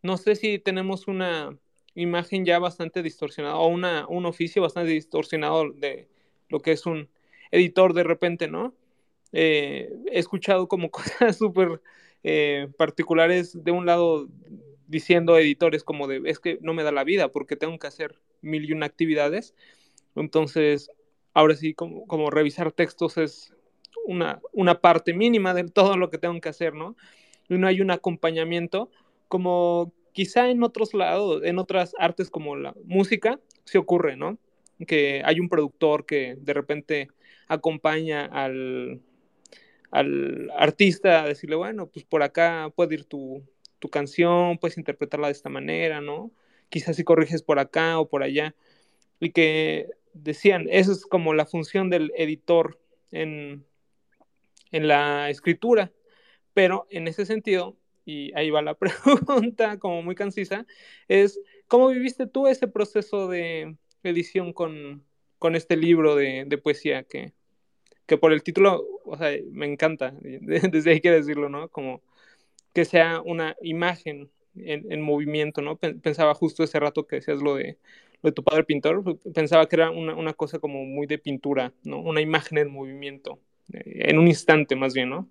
[0.00, 1.58] no sé si tenemos una
[1.96, 6.08] imagen ya bastante distorsionada o una, un oficio bastante distorsionado de
[6.50, 7.08] lo que es un
[7.50, 8.74] editor de repente, ¿no?
[9.32, 11.82] Eh, he escuchado como cosas súper
[12.22, 14.28] eh, particulares de un lado
[14.88, 18.18] diciendo editores como de, es que no me da la vida porque tengo que hacer
[18.40, 19.54] mil y una actividades.
[20.16, 20.90] Entonces,
[21.34, 23.54] ahora sí, como, como revisar textos es
[24.06, 26.96] una, una parte mínima de todo lo que tengo que hacer, ¿no?
[27.48, 28.90] Y no hay un acompañamiento
[29.28, 34.38] como quizá en otros lados, en otras artes como la música, se ocurre, ¿no?
[34.86, 37.08] Que hay un productor que de repente
[37.46, 39.02] acompaña al,
[39.90, 43.42] al artista a decirle, bueno, pues por acá puede ir tu,
[43.78, 46.30] tu canción, puedes interpretarla de esta manera, ¿no?
[46.68, 48.54] Quizás si corriges por acá o por allá.
[49.20, 53.64] Y que decían, eso es como la función del editor en,
[54.72, 55.92] en la escritura.
[56.54, 60.66] Pero en ese sentido, y ahí va la pregunta como muy concisa,
[61.08, 65.04] es, ¿cómo viviste tú ese proceso de edición con,
[65.38, 67.32] con este libro de, de poesía que,
[68.06, 71.68] que por el título, o sea, me encanta, desde ahí quiero decirlo, ¿no?
[71.68, 72.02] Como
[72.78, 75.78] que sea una imagen en, en movimiento, ¿no?
[75.78, 77.76] Pensaba justo ese rato que decías lo de,
[78.22, 81.72] lo de tu padre pintor, pensaba que era una, una cosa como muy de pintura,
[81.82, 81.98] ¿no?
[82.00, 83.40] Una imagen en movimiento,
[83.72, 85.28] eh, en un instante más bien, ¿no?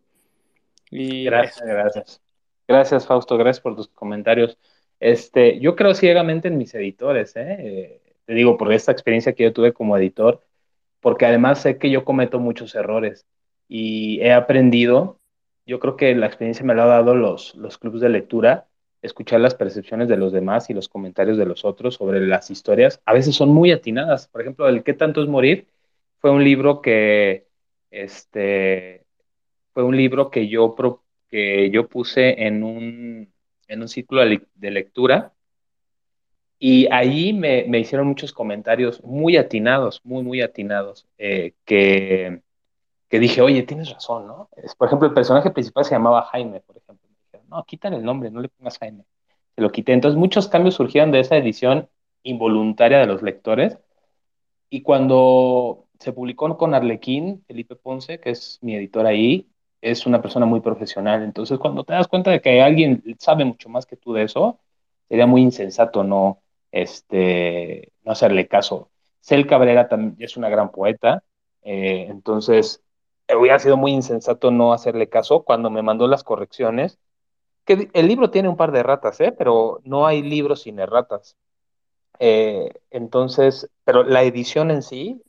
[0.91, 2.21] Y gracias, gracias.
[2.67, 4.57] Gracias, Fausto, gracias por tus comentarios.
[4.99, 8.01] Este, yo creo ciegamente en mis editores, ¿eh?
[8.25, 10.43] te digo, por esta experiencia que yo tuve como editor,
[10.99, 13.25] porque además sé que yo cometo muchos errores
[13.69, 15.21] y he aprendido,
[15.67, 18.67] yo creo que la experiencia me lo ha dado los, los clubes de lectura,
[19.01, 23.01] escuchar las percepciones de los demás y los comentarios de los otros sobre las historias,
[23.05, 24.27] a veces son muy atinadas.
[24.27, 25.67] Por ejemplo, el ¿Qué tanto es morir?
[26.19, 27.47] fue un libro que,
[27.91, 29.05] este,
[29.73, 30.75] fue un libro que yo,
[31.29, 33.31] que yo puse en un,
[33.67, 35.33] en un ciclo de lectura
[36.59, 42.41] y ahí me, me, hicieron muchos comentarios muy atinados, muy, muy atinados, eh, que,
[43.09, 44.49] que, dije, oye, tienes razón, ¿no?
[44.77, 47.07] por ejemplo, el personaje principal se llamaba Jaime, por ejemplo.
[47.25, 49.05] Dijeron, no, quítale el nombre, no le pongas Jaime.
[49.55, 49.93] Se lo quité.
[49.93, 51.89] Entonces, muchos cambios surgieron de esa edición
[52.23, 53.77] involuntaria de los lectores.
[54.69, 59.49] Y cuando se publicó con Arlequín, Felipe Ponce, que es mi editor ahí,
[59.81, 61.23] es una persona muy profesional.
[61.23, 64.59] Entonces, cuando te das cuenta de que alguien sabe mucho más que tú de eso,
[65.07, 66.41] sería muy insensato no,
[66.71, 68.91] este, no hacerle caso.
[69.21, 71.23] Cel Cabrera también es una gran poeta,
[71.63, 72.81] eh, entonces
[73.35, 76.99] hubiera sido muy insensato no hacerle caso cuando me mandó las correcciones.
[77.65, 79.33] Que el libro tiene un par de ratas, ¿eh?
[79.37, 81.35] pero no hay libros sin erratas.
[82.19, 85.21] Eh, entonces, pero la edición en sí,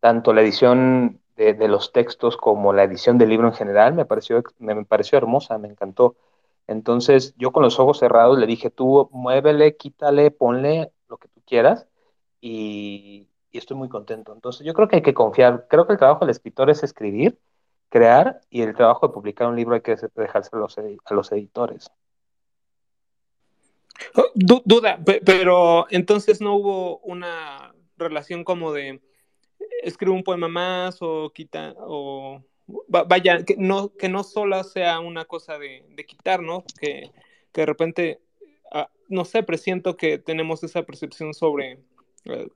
[0.00, 4.42] tanto la edición de, los textos como la edición del libro en general, me pareció,
[4.58, 6.16] me pareció hermosa, me encantó.
[6.66, 11.42] Entonces yo con los ojos cerrados le dije, tú muévele, quítale, ponle lo que tú
[11.46, 11.86] quieras
[12.40, 14.32] y, estoy muy contento.
[14.32, 15.66] Entonces yo creo que hay que confiar.
[15.68, 17.38] Creo que el trabajo del escritor es escribir,
[17.88, 21.90] crear y el trabajo de publicar un libro hay que dejárselo a los, editores.
[24.14, 29.00] Oh, duda, pero entonces no hubo una relación como de
[29.82, 32.42] escribe un poema más o quita o
[32.88, 36.64] vaya, que no, que no solo sea una cosa de, quitar, ¿no?
[36.80, 37.10] Que,
[37.52, 38.20] de repente,
[38.72, 41.78] ah, no sé, presiento que tenemos esa percepción sobre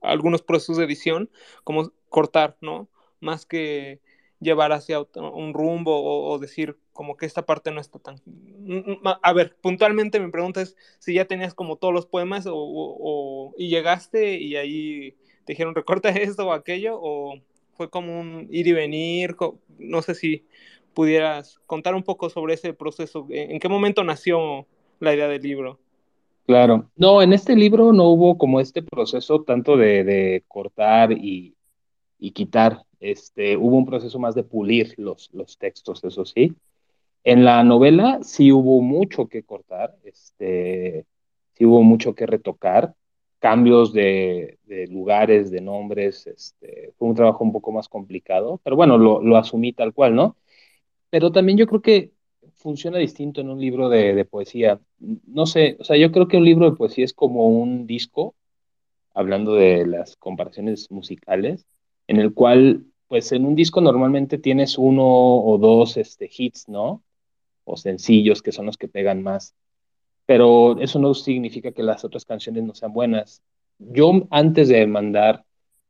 [0.01, 1.31] algunos procesos de edición,
[1.65, 2.89] como cortar, ¿no?
[3.21, 4.01] Más que
[4.41, 8.17] llevar hacia un rumbo o, decir como que esta parte no está tan...
[8.27, 12.47] Mm, mm, a ver, puntualmente mi pregunta es si ya tenías como todos los poemas
[12.49, 17.41] o, y llegaste y ahí te dijeron recorta esto o aquello o
[17.73, 19.37] fue como un ir y venir,
[19.79, 20.47] no sé si
[20.95, 24.67] pudieras contar un poco sobre ese proceso, en qué momento nació
[24.99, 25.79] la idea del libro.
[26.49, 31.55] Claro, no, en este libro no hubo como este proceso tanto de, cortar y,
[32.33, 36.57] quitar, este, hubo un proceso más de pulir los, textos, eso sí.
[37.23, 41.05] En la novela sí hubo mucho que cortar, este,
[41.53, 42.95] sí hubo mucho que retocar,
[43.41, 44.59] cambios de,
[44.89, 49.75] lugares, de nombres, este, fue un trabajo un poco más complicado, pero bueno, lo, asumí
[49.75, 50.35] tal cual, ¿no?
[51.11, 52.13] Pero también yo creo que
[52.59, 54.81] funciona distinto en un libro de, poesía.
[54.99, 58.35] No sé, o sea, yo creo que un libro de poesía es como un disco,
[59.15, 61.67] hablando de las comparaciones musicales,
[62.07, 67.03] en el cual, pues en un disco normalmente tienes uno o dos este, hits, ¿no?
[67.65, 69.55] O sencillos que son los que pegan más
[70.29, 73.43] pero eso no significa que las otras canciones no sean buenas.
[73.79, 75.47] Yo antes de mandar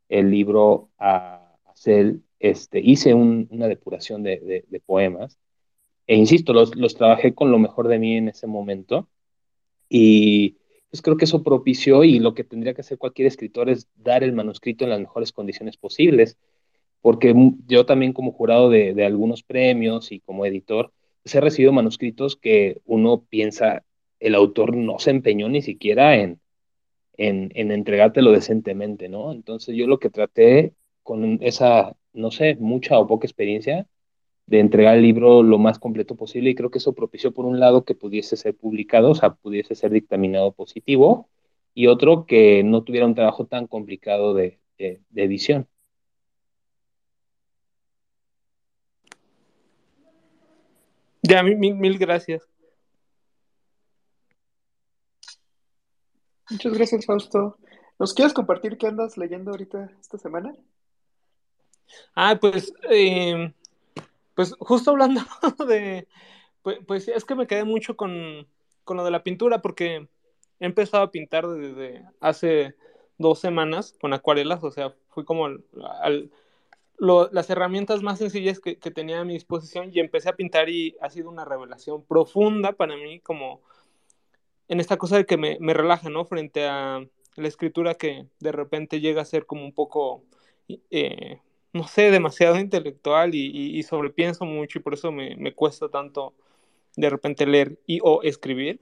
[0.09, 5.37] el libro a Cel, este, hice una depuración de, poemas
[6.09, 9.09] e insisto, los, trabajé con lo mejor de mí en ese momento
[9.89, 10.57] y
[10.91, 14.25] pues creo que eso propició y lo que tendría que hacer cualquier escritor es dar
[14.25, 16.37] el manuscrito en las mejores condiciones posibles,
[17.03, 17.35] porque
[17.67, 20.93] yo también como jurado de, de algunos premios y como editor,
[21.23, 23.85] pues he recibido manuscritos que uno piensa
[24.21, 26.41] el autor no se empeñó ni siquiera en,
[27.17, 29.33] en, entregártelo decentemente, ¿no?
[29.33, 33.87] Entonces yo lo que traté con esa, no sé, mucha o poca experiencia,
[34.49, 37.61] de entregar el libro lo más completo posible y creo que eso propició por un
[37.61, 41.29] lado que pudiese ser publicado, o sea, pudiese ser dictaminado positivo
[41.75, 44.59] y otro que no tuviera un trabajo tan complicado de,
[45.15, 45.69] edición.
[51.23, 52.49] Ya, mil gracias.
[56.49, 57.59] Muchas gracias, Fausto.
[57.99, 60.55] ¿Nos quieres compartir qué andas leyendo ahorita esta semana?
[62.15, 63.53] Ah, pues, eh,
[64.39, 65.21] pues justo hablando
[65.67, 66.07] de,
[66.63, 68.47] pues, pues, es que me quedé mucho con,
[68.85, 70.07] con, lo de la pintura porque
[70.61, 72.77] he empezado a pintar desde hace
[73.17, 75.49] dos semanas con acuarelas, o sea, fui como
[77.01, 81.11] las herramientas más sencillas que, tenía a mi disposición y empecé a pintar y ha
[81.11, 83.61] sido una revelación profunda para mí, como
[84.69, 86.25] en esta cosa de que me, me relaja, ¿no?
[86.25, 90.23] Frente a la escritura que de repente llega a ser como un poco,
[90.93, 91.41] eh,
[91.73, 96.35] no sé, demasiado intelectual y, y, sobrepienso mucho y por eso me, me, cuesta tanto
[96.97, 98.81] de repente leer y o escribir.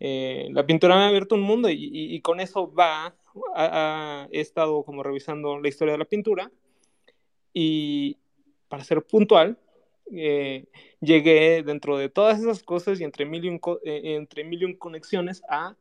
[0.00, 3.14] Eh, la pintura me ha abierto un mundo y, y con eso va,
[4.30, 6.50] he estado como revisando la historia de la pintura
[7.52, 8.16] y
[8.68, 9.58] para ser puntual,
[10.14, 10.66] eh,
[11.00, 15.42] llegué dentro de todas esas cosas y entre mil y un, entre mil y conexiones
[15.48, 15.76] a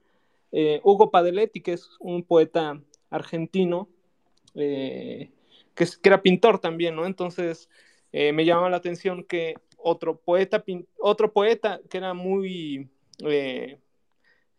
[0.52, 3.90] eh, Hugo Padelletti, que es un poeta argentino,
[4.56, 5.32] eh,
[5.76, 7.06] que, era pintor también, ¿no?
[7.06, 7.70] Entonces
[8.12, 10.64] eh, me llamaba la atención que otro poeta,
[11.00, 12.90] otro poeta que era muy,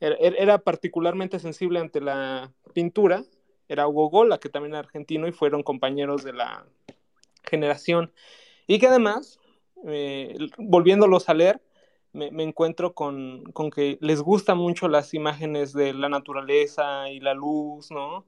[0.00, 3.24] era, particularmente sensible ante la pintura,
[3.68, 6.66] era Hugo Gola, que también era argentino y fueron compañeros de la
[7.44, 8.12] generación.
[8.66, 9.38] Y que además,
[10.58, 11.60] volviéndolos a leer,
[12.12, 13.44] me, encuentro con,
[13.74, 18.26] que les gustan mucho las imágenes de la naturaleza y la luz, ¿no?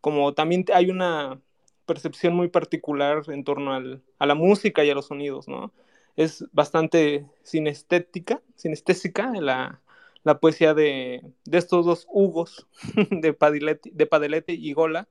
[0.00, 1.40] Como también hay una
[1.86, 3.74] percepción muy particular en torno
[4.18, 5.72] a la música y a los sonidos, ¿no?
[6.16, 9.80] Es bastante sinestética, sinestésica la,
[10.24, 12.66] la poesía de, estos dos Hugos,
[13.10, 15.08] de Padelete, de Padelete y Gola,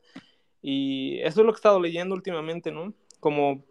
[0.62, 2.94] y eso es lo que he estado leyendo últimamente, ¿no?
[3.20, 3.64] Como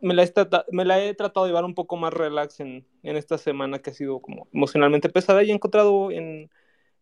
[0.00, 3.90] me la, he tratado de llevar un poco más relax en, en, esta semana que
[3.90, 6.50] ha sido como emocionalmente pesada y he encontrado en,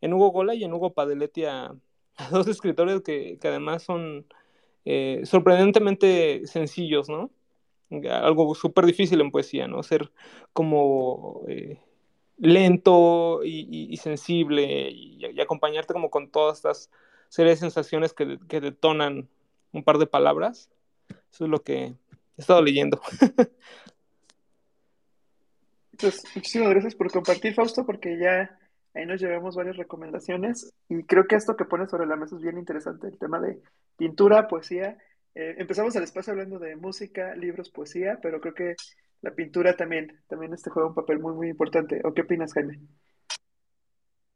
[0.00, 1.74] en Hugo Gola y en Hugo Padeletti a,
[2.30, 4.26] dos escritores que, que además son
[4.84, 7.30] eh, sorprendentemente sencillos, ¿no?
[8.10, 9.82] Algo súper difícil en poesía, ¿no?
[9.82, 10.10] Ser
[10.52, 11.78] como eh,
[12.38, 16.90] lento y, sensible y, y, acompañarte como con todas estas
[17.28, 19.28] series de sensaciones que, que detonan
[19.72, 20.70] un par de palabras.
[21.30, 21.94] Eso es lo que,
[22.36, 23.00] He estado leyendo.
[25.98, 28.58] Pues muchísimas gracias por compartir, Fausto, porque ya
[28.94, 32.42] ahí nos llevamos varias recomendaciones y creo que esto que pones sobre la mesa es
[32.42, 33.60] bien interesante, el tema de
[33.96, 34.98] pintura, poesía.
[35.34, 38.74] Eh, empezamos el espacio hablando de música, libros, poesía, pero creo que
[39.22, 42.00] la pintura también, también este juega un papel muy, muy importante.
[42.04, 42.80] ¿O qué opinas, Jaime?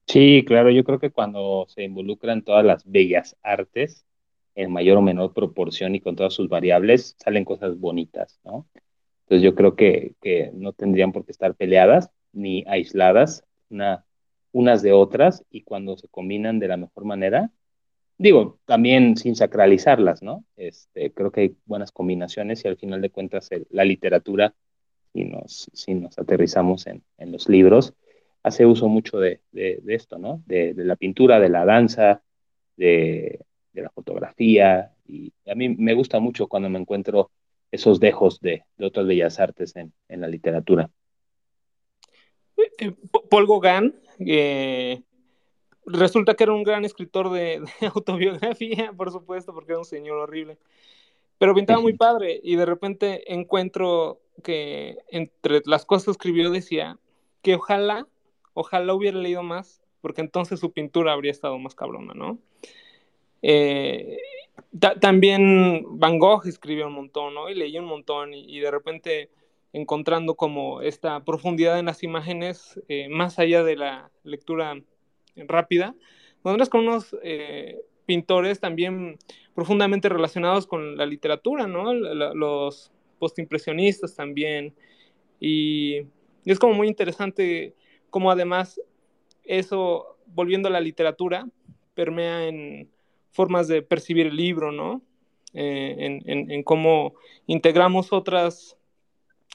[0.06, 4.06] Sí, claro, yo creo que cuando se involucran todas las bellas artes,
[4.54, 8.66] en mayor o menor proporción y con todas sus variables, salen cosas bonitas, ¿no?
[9.24, 14.05] Entonces yo creo que, que no tendrían por qué estar peleadas ni aisladas una,
[14.56, 17.50] unas de otras y cuando se combinan de la mejor manera,
[18.16, 20.46] digo, también sin sacralizarlas, ¿no?
[20.56, 24.54] Este, creo que hay buenas combinaciones y al final de cuentas la literatura,
[25.12, 27.92] si nos, si nos aterrizamos en, en los libros,
[28.42, 30.42] hace uso mucho de, de, de esto, ¿no?
[30.46, 32.22] De, de, la pintura, de la danza,
[32.78, 37.30] de, la fotografía, y a mí me gusta mucho cuando me encuentro
[37.70, 40.90] esos dejos de, de otras bellas artes en, en la literatura.
[42.78, 42.92] Eh,
[43.30, 45.02] Paul Gauguin, eh,
[45.84, 50.18] resulta que era un gran escritor de, de, autobiografía, por supuesto, porque era un señor
[50.18, 50.58] horrible,
[51.38, 56.98] pero pintaba muy padre y de repente encuentro que entre las cosas que escribió decía
[57.42, 58.06] que ojalá,
[58.54, 62.38] ojalá hubiera leído más, porque entonces su pintura habría estado más cabrona, ¿no?
[63.42, 64.18] Eh,
[65.00, 67.48] también Van Gogh escribió un montón, ¿no?
[67.48, 69.30] Y leí un montón y, de repente
[69.76, 74.80] encontrando como esta profundidad en las imágenes, eh, más allá de la lectura
[75.36, 75.94] rápida,
[76.42, 79.18] cuando con unos eh, pintores también
[79.54, 81.92] profundamente relacionados con la literatura, ¿no?
[81.92, 84.74] los postimpresionistas también.
[85.40, 85.98] Y,
[86.44, 87.74] y es como muy interesante
[88.08, 88.80] cómo además
[89.44, 91.46] eso, volviendo a la literatura,
[91.94, 92.88] permea en
[93.30, 95.02] formas de percibir el libro, ¿no?
[95.52, 97.14] Eh, en, cómo
[97.46, 98.75] integramos otras,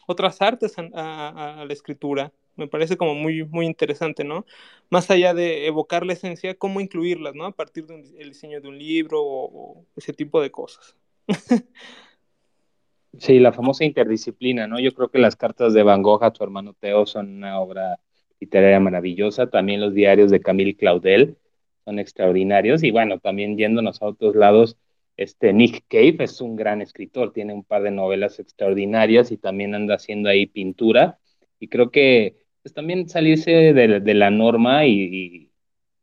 [0.08, 2.32] otras artes a, la escritura.
[2.56, 4.46] Me parece como muy, muy interesante, ¿no?
[4.89, 7.46] Más allá de evocar la esencia, cómo incluirlas, ¿no?
[7.46, 10.96] A partir del diseño de un libro o, ese tipo de cosas.
[13.19, 14.79] Sí, la famosa interdisciplina, ¿no?
[14.79, 18.00] Yo creo que las cartas de Van Gogh a tu hermano Teo son una obra
[18.39, 19.50] literaria maravillosa.
[19.50, 21.37] También los diarios de Camille Claudel
[21.83, 22.83] son extraordinarios.
[22.83, 24.77] Y bueno, también yéndonos a otros lados,
[25.24, 29.76] este Nick Cave es un gran escritor, tiene un par de novelas extraordinarias y también
[29.76, 31.19] anda haciendo ahí pintura.
[31.60, 35.52] Y creo que pues, también salirse de, la norma y,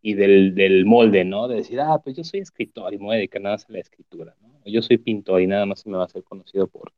[0.03, 1.49] y, del, del, molde, ¿no?
[1.49, 3.81] De decir, ah, pues yo soy escritor y me voy a nada más a la
[3.81, 4.49] escritura, ¿no?
[4.65, 6.93] Yo soy pintor y nada más me va a ser conocido por,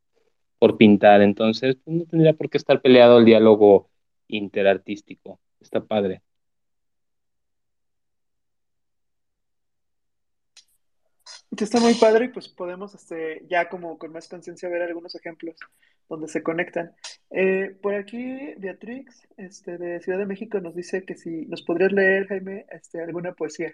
[0.58, 1.22] por pintar.
[1.22, 3.90] Entonces, pues, no tendría por qué estar peleado el diálogo
[4.28, 5.40] interartístico.
[5.60, 6.22] Está padre.
[11.58, 15.56] Está muy padre y pues podemos este, ya como con más conciencia ver algunos ejemplos
[16.08, 16.94] donde se conectan.
[17.30, 21.92] Eh, por aquí Beatrix este, de Ciudad de México nos dice que si nos podrías
[21.92, 23.72] leer, Jaime, este, alguna poesía.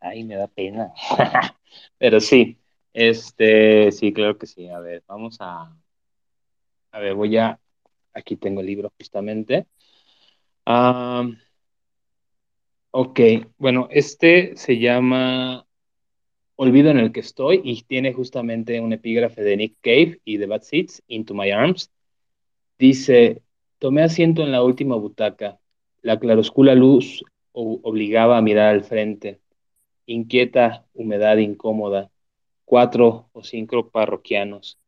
[0.00, 0.92] Ay, me da pena.
[1.98, 2.58] Pero sí,
[2.92, 4.68] este, sí, claro que sí.
[4.68, 5.74] A ver, vamos a,
[6.90, 7.58] a ver, voy a,
[8.12, 9.66] aquí tengo el libro justamente.
[10.66, 11.26] Ah,
[12.92, 13.20] ok,
[13.58, 15.66] bueno, este se llama
[16.56, 20.46] Olvido en el que estoy y tiene justamente un epígrafe de Nick Cave y de
[20.46, 21.90] Bad Seeds, Into My Arms.
[22.78, 23.42] Dice,
[23.78, 25.58] tomé asiento en la última butaca.
[26.02, 29.40] La claroscura luz obligaba a mirar al frente.
[30.06, 32.10] Inquieta, humedad incómoda.
[32.64, 34.78] Cuatro o cinco parroquianos.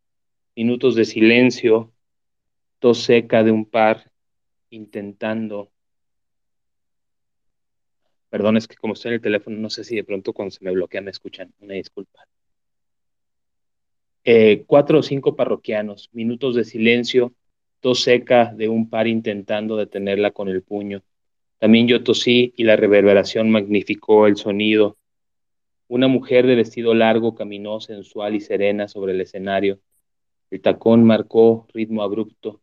[0.54, 1.92] Minutos de silencio.
[2.78, 4.10] Tos seca de un par
[4.70, 5.70] intentando
[8.34, 10.64] Perdón, es que como estoy en el teléfono, no sé si de pronto cuando se
[10.64, 11.54] me bloquea me escuchan.
[11.60, 12.26] Una disculpa.
[14.24, 17.32] Eh, cuatro o cinco parroquianos, minutos de silencio,
[17.78, 21.04] tos seca de un par intentando detenerla con el puño.
[21.58, 24.96] También yo tosí y la reverberación magnificó el sonido.
[25.86, 29.78] Una mujer de vestido largo caminó sensual y serena sobre el escenario.
[30.50, 32.60] El tacón marcó ritmo abrupto.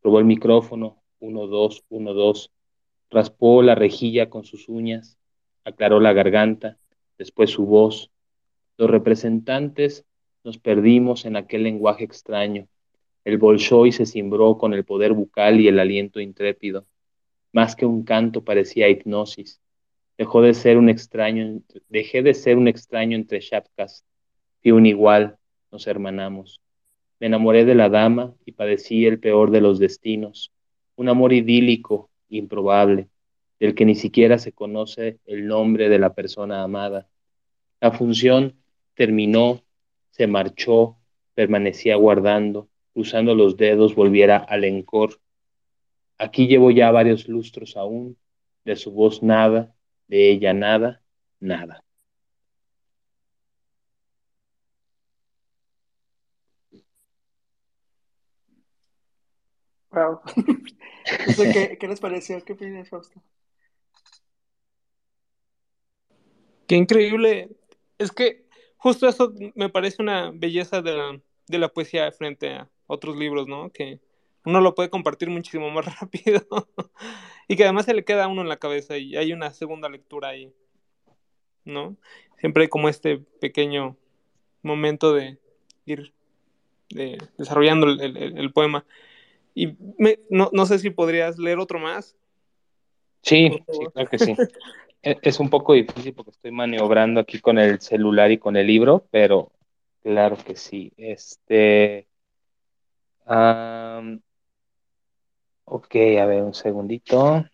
[0.00, 2.50] Probó el micrófono, uno, dos, uno, dos
[3.10, 5.18] raspó la rejilla con sus uñas,
[5.64, 6.78] aclaró la garganta,
[7.18, 8.10] después su voz.
[8.76, 10.04] Los representantes
[10.44, 12.66] nos perdimos en aquel lenguaje extraño.
[13.24, 16.86] El Bolshoi se cimbró con el poder bucal y el aliento intrépido.
[17.52, 19.60] Más que un canto parecía hipnosis.
[20.16, 24.04] Dejó de ser un extraño, dejé de ser un extraño entre chapkas.
[24.62, 25.36] Fui un igual,
[25.70, 26.60] nos hermanamos.
[27.18, 30.52] Me enamoré de la dama y padecí el peor de los destinos.
[30.96, 33.08] Un amor idílico, improbable,
[33.58, 37.08] del que ni siquiera se conoce el nombre de la persona amada.
[37.80, 38.56] La función
[38.94, 39.62] terminó,
[40.10, 40.96] se marchó,
[41.34, 45.20] permanecía guardando, cruzando los dedos, volviera al encor.
[46.18, 48.16] Aquí llevo ya varios lustros aún,
[48.64, 49.74] de su voz nada,
[50.08, 51.02] de ella nada,
[51.38, 51.84] nada.
[59.92, 60.20] Wow.
[61.78, 62.42] ¿qué, les pareció?
[62.44, 63.20] ¿Qué opinas, Fausto?
[66.66, 67.50] Qué increíble.
[67.98, 72.68] Es que justo eso me parece una belleza de la, de la poesía frente a
[72.86, 73.70] otros libros, ¿no?
[73.70, 74.00] Que
[74.44, 76.46] uno lo puede compartir muchísimo más rápido
[77.48, 79.88] y que además se le queda a uno en la cabeza y hay una segunda
[79.88, 80.52] lectura ahí,
[81.64, 81.96] ¿no?
[82.38, 83.96] Siempre hay como este pequeño
[84.62, 85.38] momento de
[85.84, 86.12] ir
[87.36, 88.84] desarrollando el poema.
[89.54, 89.76] Y
[90.28, 92.16] no, no, sé si podrías leer otro más.
[93.22, 94.34] Sí, sí, claro que sí.
[95.02, 98.66] E, es un poco difícil porque estoy maniobrando aquí con el celular y con el
[98.66, 99.50] libro, pero
[100.02, 100.92] claro que sí.
[100.98, 102.06] Este.
[105.64, 107.46] ok, a ver, un segundito.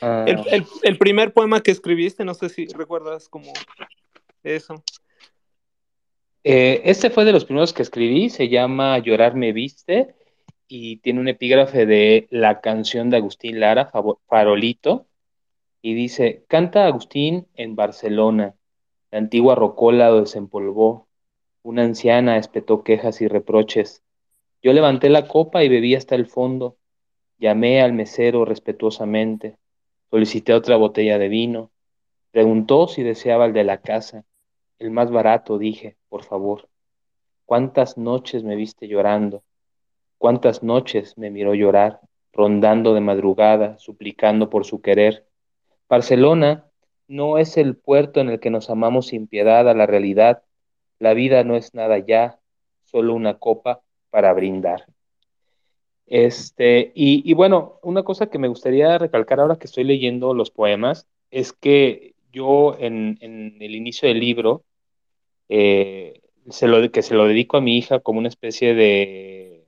[0.00, 3.52] el, el, el, primer poema que escribiste, no sé si recuerdas como
[4.44, 4.84] eso.
[6.44, 10.14] Eh, este fue de los primeros que escribí, se llama Llorar me viste
[10.68, 13.90] y tiene un epígrafe de la canción de Agustín Lara,
[14.26, 15.06] Farolito,
[15.82, 18.54] y dice, canta Agustín en Barcelona,
[19.10, 21.08] la antigua rocola lo desempolvó,
[21.62, 24.02] una anciana espetó quejas y reproches.
[24.62, 26.76] Yo levanté la copa y bebí hasta el fondo,
[27.38, 29.56] llamé al mesero respetuosamente,
[30.10, 31.70] solicité otra botella de vino,
[32.30, 34.24] preguntó si deseaba el de la casa,
[34.78, 36.68] el más barato, dije, por favor.
[37.44, 39.42] ¿Cuántas noches me viste llorando?
[40.18, 42.00] ¿Cuántas noches me miró llorar,
[42.32, 45.26] rondando de madrugada, suplicando por su querer?
[45.88, 46.66] Barcelona
[47.06, 50.42] no es el puerto en el que nos amamos sin piedad a la realidad.
[50.98, 52.38] La vida no es nada ya,
[52.84, 54.84] solo una copa para brindar.
[56.06, 61.06] Este, y, bueno, una cosa que me gustaría recalcar ahora que estoy leyendo los poemas
[61.30, 64.64] es que yo en el inicio del libro
[65.48, 66.20] eh,
[66.50, 69.66] se lo, que se lo dedico a mi hija como una especie de,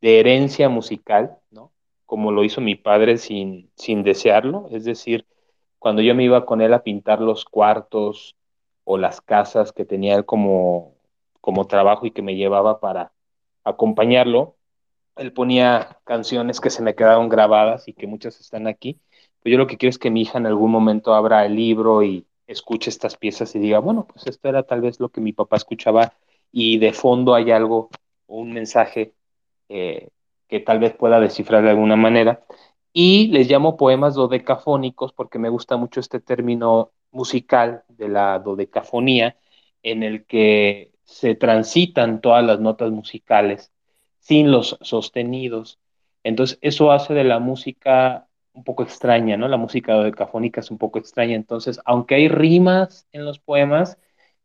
[0.00, 1.72] de herencia musical, ¿no?
[2.04, 5.26] Como lo hizo mi padre sin, sin desearlo, es decir,
[5.78, 8.36] cuando yo me iba con él a pintar los cuartos
[8.84, 10.94] o las casas que tenía él como,
[11.40, 13.12] como trabajo y que me llevaba para
[13.64, 14.56] acompañarlo,
[15.16, 19.00] él ponía canciones que se me quedaron grabadas y que muchas están aquí.
[19.42, 22.02] Pues yo lo que quiero es que mi hija en algún momento abra el libro
[22.02, 25.32] y, escuche estas piezas y diga, bueno, pues esto era tal vez lo que mi
[25.32, 26.14] papá escuchaba
[26.52, 27.90] y de fondo hay algo,
[28.26, 29.14] un mensaje
[29.68, 30.10] eh,
[30.48, 32.44] que tal vez pueda descifrar de alguna manera.
[32.92, 39.36] y les llamo poemas dodecafónicos porque me gusta mucho este término musical de la dodecafonía
[39.82, 43.72] en el que se transitan todas las notas musicales
[44.18, 45.78] sin los sostenidos.
[46.24, 49.48] Entonces, eso hace de la música un poco extraña, ¿no?
[49.48, 51.34] La música dodecafónica es un poco extraña.
[51.36, 53.98] Entonces, aunque hay rimas en los poemas,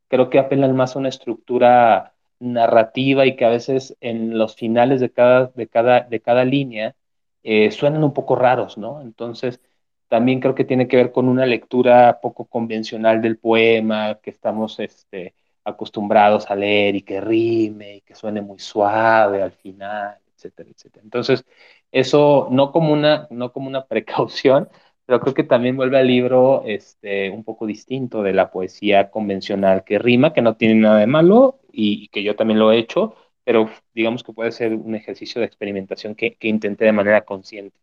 [0.09, 4.99] creo que apelan más a una estructura narrativa y que a veces en los finales
[5.01, 6.95] de cada, de cada, de cada línea
[7.43, 9.01] eh, suenan un poco raros, ¿no?
[9.01, 9.61] Entonces,
[10.07, 14.79] también creo que tiene que ver con una lectura poco convencional del poema, que estamos
[14.79, 20.69] este, acostumbrados a leer y que rime y que suene muy suave al final, etcétera,
[20.71, 21.03] etcétera.
[21.03, 21.45] Entonces,
[21.91, 24.69] eso no como una, no como una precaución,
[25.05, 29.83] pero creo que también vuelve al libro este, un poco distinto de la poesía convencional
[29.83, 33.15] que rima, que no tiene nada de malo y, que yo también lo he hecho,
[33.43, 37.77] pero digamos que puede ser un ejercicio de experimentación que, que intenté de manera consciente.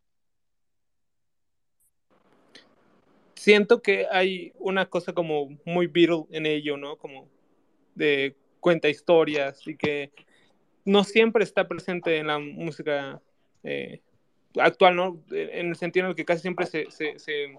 [3.34, 6.96] Siento que hay una cosa como muy Beatle en ello, ¿no?
[6.96, 7.28] Como
[7.94, 10.10] de cuenta historias y que
[10.88, 13.20] no siempre está presente en la música
[13.62, 14.00] eh,
[14.58, 15.20] actual, ¿no?
[15.30, 17.54] En el sentido en el que casi siempre se, se,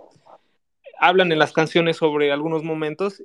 [0.98, 3.24] hablan en las canciones sobre algunos momentos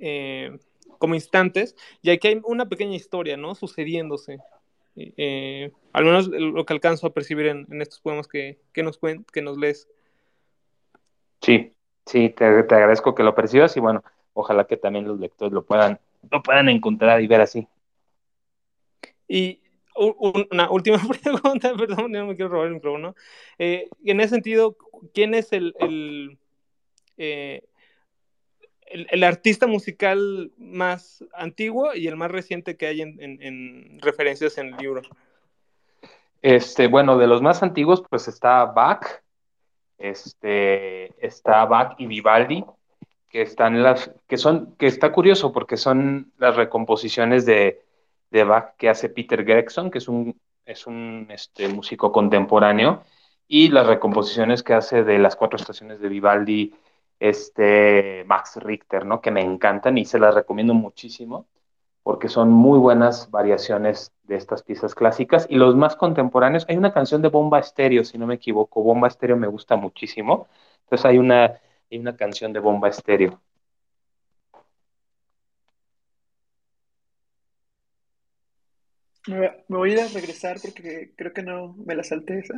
[0.00, 0.58] eh,
[0.98, 3.54] como instantes, y aquí hay una pequeña historia, ¿no?
[3.54, 4.38] Sucediéndose.
[4.96, 9.42] Eh, al menos lo que alcanzo a percibir en, estos poemas que, que, nos, que
[9.42, 9.88] nos lees.
[11.42, 11.72] Sí,
[12.06, 14.02] sí, te, agradezco que lo percibas y bueno,
[14.32, 17.68] ojalá que también los lectores lo puedan, lo puedan encontrar y ver así.
[19.28, 19.60] Y
[19.96, 23.14] una última pregunta, perdón, no me quiero robar el micrófono.
[23.58, 24.76] Eh, en ese sentido,
[25.12, 25.74] ¿quién es el,
[27.16, 27.62] eh,
[28.86, 34.58] el, el, artista musical más antiguo y el más reciente que hay en, en, referencias
[34.58, 35.02] en el libro?
[36.42, 39.06] Este, bueno, de los más antiguos, pues está Bach,
[39.98, 42.64] este, está Bach y Vivaldi,
[43.30, 47.83] que están las, que son, que está curioso porque son las recomposiciones de
[48.34, 53.04] de Bach que hace Peter Gregson, que es un, es un este, músico contemporáneo,
[53.46, 56.74] y las recomposiciones que hace de las cuatro estaciones de Vivaldi,
[57.20, 59.20] este, Max Richter, ¿no?
[59.20, 61.46] que me encantan y se las recomiendo muchísimo
[62.02, 65.46] porque son muy buenas variaciones de estas piezas clásicas.
[65.48, 69.08] Y los más contemporáneos, hay una canción de Bomba Estéreo, si no me equivoco, Bomba
[69.08, 70.48] Estéreo me gusta muchísimo.
[70.84, 71.44] Entonces hay una,
[71.90, 73.40] hay una canción de Bomba Estéreo.
[79.26, 82.54] Me, voy a ir a regresar porque creo que no me la salté esa.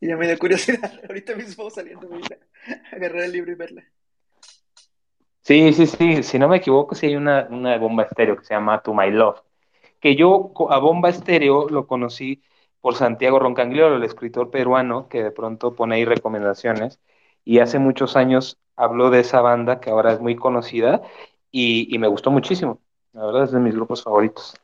[0.00, 0.92] Y ya me dio curiosidad.
[1.08, 3.84] Ahorita mismo saliendo voy a agarrar el libro y verla.
[5.42, 6.22] Sí, sí, sí.
[6.22, 9.10] Si no me equivoco, sí hay una, una bomba estéreo que se llama To My
[9.10, 9.40] Love.
[10.00, 12.42] Que yo a bomba estéreo lo conocí
[12.80, 17.00] por Santiago Roncangliolo, el escritor peruano, que de pronto pone ahí recomendaciones.
[17.44, 21.02] Y hace muchos años habló de esa banda que ahora es muy conocida
[21.50, 22.80] y, y me gustó muchísimo.
[23.12, 24.54] La verdad es de mis grupos favoritos.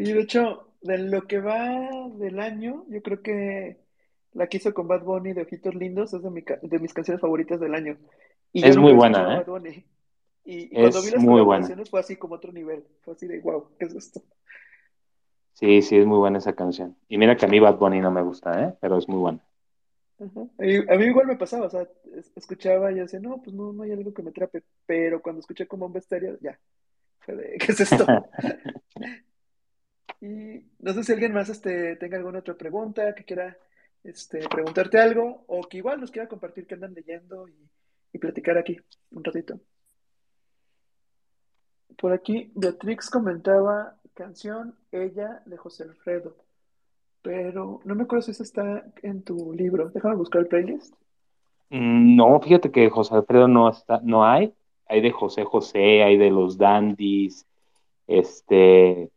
[0.00, 3.76] Y de hecho, de lo que va del año, yo creo que
[4.32, 7.74] la que hizo con Bad Bunny de Ojitos Lindos es de, mis canciones favoritas del
[7.74, 7.98] año.
[8.50, 9.84] Y es muy buena, ¿eh?
[10.46, 12.82] Y, cuando vi las muy canciones fue así como otro nivel.
[13.02, 14.22] Fue así de, wow, ¿qué es esto?
[15.52, 16.96] Sí, sí, es muy buena esa canción.
[17.06, 18.74] Y mira que a mí Bad Bunny no me gusta, ¿eh?
[18.80, 19.44] Pero es muy buena.
[20.18, 21.86] A, mí, igual me pasaba, o sea,
[22.36, 24.62] escuchaba y decía, no, pues no, no hay algo que me trape.
[24.86, 26.58] Pero cuando escuché como un estéreo, ya.
[27.26, 28.06] ¿Qué es esto?
[30.20, 33.56] Y no sé si alguien más este, tenga alguna otra pregunta, que quiera
[34.04, 37.54] este, preguntarte algo, o que igual nos quiera compartir que andan leyendo y,
[38.18, 38.76] platicar aquí
[39.12, 39.58] un ratito.
[41.96, 46.36] Por aquí, Beatrix comentaba canción Ella de José Alfredo,
[47.22, 49.88] pero no me acuerdo si esa está en tu libro.
[49.88, 50.94] Déjame buscar el playlist.
[51.70, 54.52] Mm, no, fíjate que José Alfredo no está, no hay.
[54.86, 57.46] Hay de José José, hay de los Dandies,
[58.06, 59.10] este,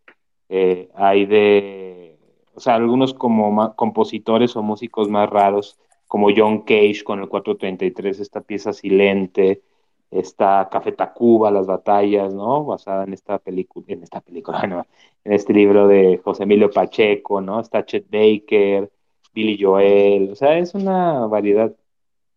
[0.56, 2.16] eh, hay de,
[2.54, 8.20] o sea, algunos como compositores o músicos más raros, como John Cage con el 433,
[8.20, 9.64] esta pieza silente,
[10.12, 12.66] está Café Tacuba, Las Batallas, ¿no?
[12.66, 14.86] Basada en esta película, en esta película, no,
[15.24, 17.60] en este libro de José Emilio Pacheco, ¿no?
[17.60, 18.92] Está Chet Baker,
[19.34, 21.76] Billy Joel, o sea, es una variedad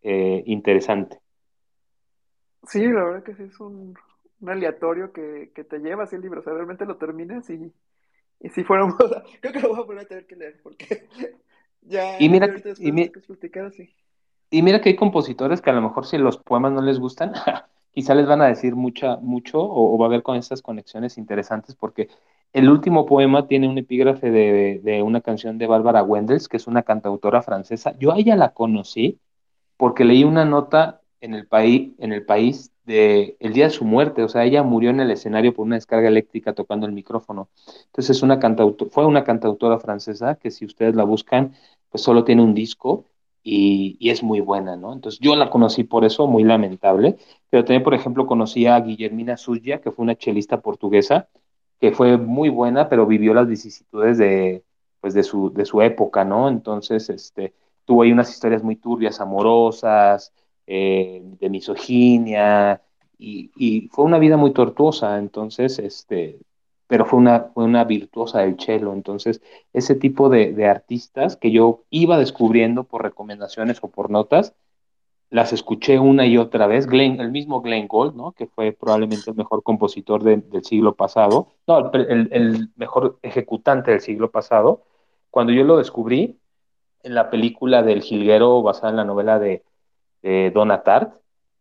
[0.01, 1.21] eh, interesante.
[2.67, 3.95] Sí, la verdad que sí es un,
[4.47, 7.71] aleatorio que, que, te lleva así el libro, o sea, realmente lo terminas y
[8.41, 8.87] y si fuera
[9.41, 11.09] creo que lo voy a volver a tener que leer porque
[11.83, 13.11] ya y mira, y,
[14.51, 17.33] y mira que hay compositores que a lo mejor si los poemas no les gustan,
[17.93, 21.75] quizá les van a decir mucha, mucho o, va a haber con estas conexiones interesantes
[21.75, 22.09] porque
[22.53, 26.67] el último poema tiene un epígrafe de, de una canción de Bárbara Wendels, que es
[26.67, 27.97] una cantautora francesa.
[27.99, 29.19] Yo a ella la conocí
[29.77, 33.85] porque leí una nota en el país, en el país de el día de su
[33.85, 37.49] muerte, o sea, ella murió en el escenario por una descarga eléctrica tocando el micrófono.
[37.87, 38.39] Entonces una
[38.91, 41.55] fue una cantautora francesa que si ustedes la buscan,
[41.91, 43.05] pues solo tiene un disco
[43.43, 44.93] y, y, es muy buena, ¿no?
[44.93, 47.17] Entonces yo la conocí por eso, muy lamentable,
[47.51, 51.29] pero también, por ejemplo, conocí a Guillermina Suya, que fue una chelista portuguesa,
[51.81, 54.65] que fue muy buena, pero vivió las vicisitudes de,
[55.01, 56.49] pues, de, su, de su época, ¿no?
[56.49, 60.33] Entonces, este, tuvo ahí unas historias muy turbias, amorosas,
[60.67, 62.83] eh, de misoginia,
[63.19, 66.39] y, y, fue una vida muy tortuosa, entonces, este,
[66.87, 69.41] pero fue una, fue una virtuosa del cello, entonces,
[69.73, 74.55] ese tipo de, de artistas que yo iba descubriendo por recomendaciones o por notas,
[75.31, 78.33] las escuché una y otra vez, Glenn, el mismo Glenn Gould, ¿no?
[78.33, 83.91] que fue probablemente el mejor compositor de, del siglo pasado, no, el, el, mejor ejecutante
[83.91, 84.83] del siglo pasado,
[85.31, 86.39] cuando yo lo descubrí
[87.03, 89.65] en la película del Jilguero basada en la novela de,
[90.23, 90.83] de Donna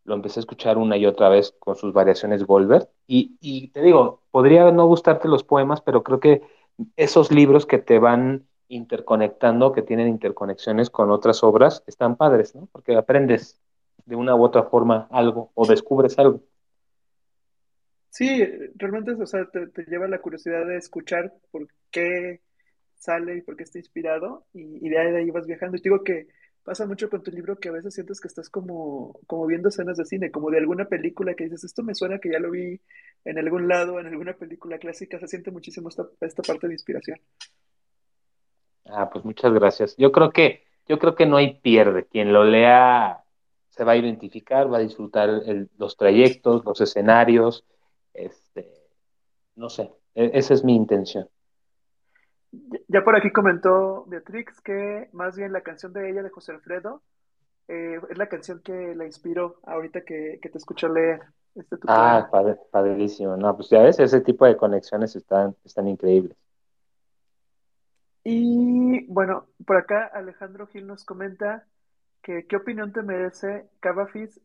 [0.06, 3.82] lo empecé a escuchar una y otra vez con sus variaciones Goldberg, y, y te
[3.82, 6.44] digo, podría no gustarte los poemas, pero creo que
[6.96, 12.68] esos libros que te van interconectando, que tienen interconexiones con otras obras, están padres, ¿no?
[12.72, 13.60] Porque aprendes
[14.06, 16.42] de una u otra forma algo o descubres algo.
[18.10, 18.46] Sí,
[18.76, 22.42] realmente o sea, te, te, lleva la curiosidad de escuchar por qué
[22.96, 25.76] sale y por qué está inspirado y, y de, ahí, de ahí vas viajando.
[25.76, 26.28] Y te digo que
[26.66, 29.98] pasa mucho con tu libro que a veces sientes que estás como, como viendo escenas
[29.98, 32.82] de cine, como de alguna película que dices, esto me suena que ya lo vi
[33.24, 37.20] en algún lado, en alguna película clásica, se siente muchísimo esta, esta parte de inspiración.
[38.86, 39.96] Ah, pues muchas gracias.
[39.98, 42.08] Yo creo que, yo creo que no hay pierde.
[42.08, 43.24] Quien lo lea
[43.70, 45.44] se va a identificar, va a disfrutar
[45.78, 47.64] los trayectos, los escenarios.
[48.12, 48.72] Este,
[49.56, 51.30] no sé, e, esa es mi intención.
[52.88, 57.02] Ya por aquí comentó Beatrix que más bien la canción de ella, de José Alfredo,
[57.68, 61.22] eh, es la canción que la inspiró ahorita que, que te escucho leer.
[61.56, 63.38] Este ah, padre, padrísimo.
[63.38, 66.38] No, pues ya ves, ese tipo de conexiones están, están increíbles.
[68.24, 71.66] Y bueno, por acá Alejandro Gil nos comenta
[72.22, 74.42] que qué opinión te merece Cavafis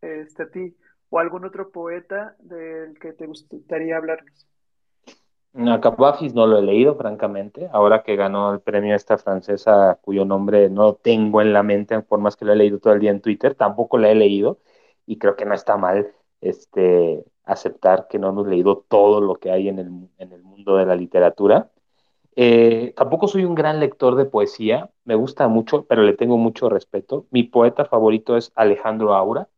[0.00, 0.74] este, a ti
[1.10, 4.46] o algún otro poeta del que te gustaría hablarnos.
[5.56, 7.68] No, Cavafis no lo he leído, francamente.
[7.72, 12.20] Ahora que ganó el premio esta francesa, cuyo nombre no tengo en la mente, por
[12.20, 14.58] más que lo he leído todo el día en Twitter, tampoco la he leído
[15.06, 19.50] y creo que no está mal este, aceptar que no hemos leído todo lo que
[19.50, 19.88] hay en el,
[20.18, 21.70] en el mundo de la literatura.
[22.36, 26.68] Eh, tampoco soy un gran lector de poesía, me gusta mucho, pero le tengo mucho
[26.68, 27.26] respeto.
[27.30, 29.48] Mi poeta favorito es Alejandro Aura,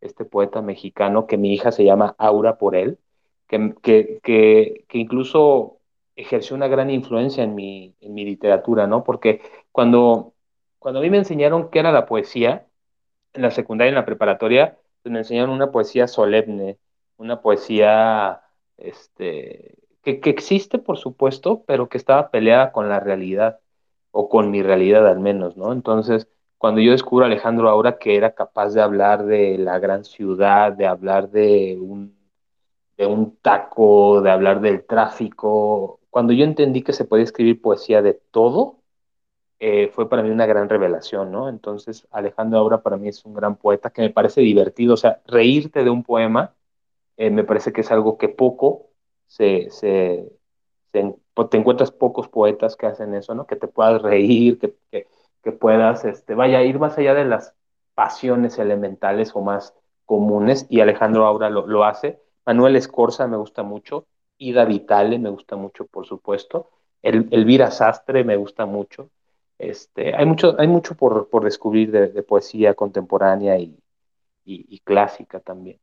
[0.00, 2.98] este poeta mexicano que mi hija se llama Aura por él,
[3.82, 5.78] que, que, que, incluso
[6.16, 9.04] ejerció una gran influencia en mi, en mi literatura, ¿no?
[9.04, 9.42] Porque
[9.72, 10.34] cuando,
[10.78, 12.66] cuando a mí me enseñaron qué era la poesía,
[13.34, 16.78] en la secundaria, en la preparatoria, pues me enseñaron una poesía solemne,
[17.18, 18.42] una poesía
[18.78, 23.60] este, que, que, existe, por supuesto, pero que estaba peleada con la realidad,
[24.12, 25.72] o con mi realidad al menos, ¿no?
[25.72, 26.28] Entonces,
[26.58, 30.72] cuando yo descubro a Alejandro ahora que era capaz de hablar de la gran ciudad,
[30.72, 32.21] de hablar de un,
[33.06, 38.14] un taco, de hablar del tráfico, cuando yo entendí que se podía escribir poesía de
[38.30, 38.78] todo,
[39.60, 41.48] eh, fue para mí una gran revelación, ¿no?
[41.48, 45.22] Entonces, Alejandro Aura para mí es un gran poeta que me parece divertido, o sea,
[45.26, 46.54] reírte de un poema
[47.16, 48.90] eh, me parece que es algo que poco
[49.26, 50.30] se, se,
[50.90, 53.46] te encuentras pocos poetas que hacen eso, ¿no?
[53.46, 55.06] Que te puedas reír, que, que,
[55.42, 57.54] que puedas, este, vaya ir más allá de las
[57.94, 59.74] pasiones elementales o más
[60.06, 62.20] comunes, y Alejandro Aura lo, lo hace.
[62.46, 64.06] Manuel Escorza me gusta mucho,
[64.38, 66.70] Ida Vitale me gusta mucho, por supuesto,
[67.02, 69.10] El, Elvira Sastre me gusta mucho.
[69.58, 73.78] Este, hay mucho, hay mucho por, por descubrir de, de, poesía contemporánea y,
[74.44, 75.78] y, y clásica también.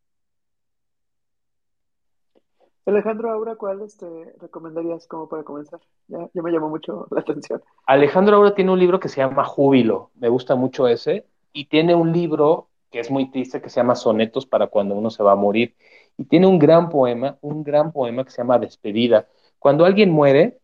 [2.85, 5.79] Alejandro Aura, ¿cuál este, recomendarías como para comenzar?
[6.07, 7.61] Ya, ya, me llamó mucho la atención.
[7.85, 11.95] Alejandro Aura tiene un libro que se llama Júbilo, me gusta mucho ese, y tiene
[11.95, 15.33] un libro que es muy triste que se llama Sonetos para cuando uno se va
[15.33, 15.75] a morir,
[16.17, 19.27] y tiene un gran poema, un gran poema que se llama Despedida.
[19.59, 20.59] Cuando alguien muere,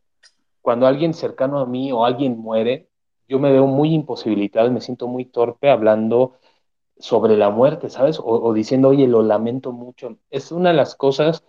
[0.62, 2.90] cuando alguien cercano a mí o alguien muere,
[3.28, 6.34] yo me veo muy imposibilitado, me siento muy torpe hablando
[6.98, 8.20] sobre la muerte, ¿sabes?
[8.20, 10.18] O, o diciendo, oye, lo lamento mucho.
[10.30, 11.44] Es una de las cosas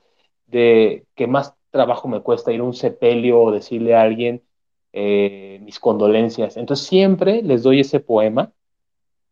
[0.46, 4.42] de que más trabajo me cuesta ir a un sepelio o decirle a alguien
[4.92, 6.56] eh, mis condolencias.
[6.56, 8.52] Entonces siempre les doy ese poema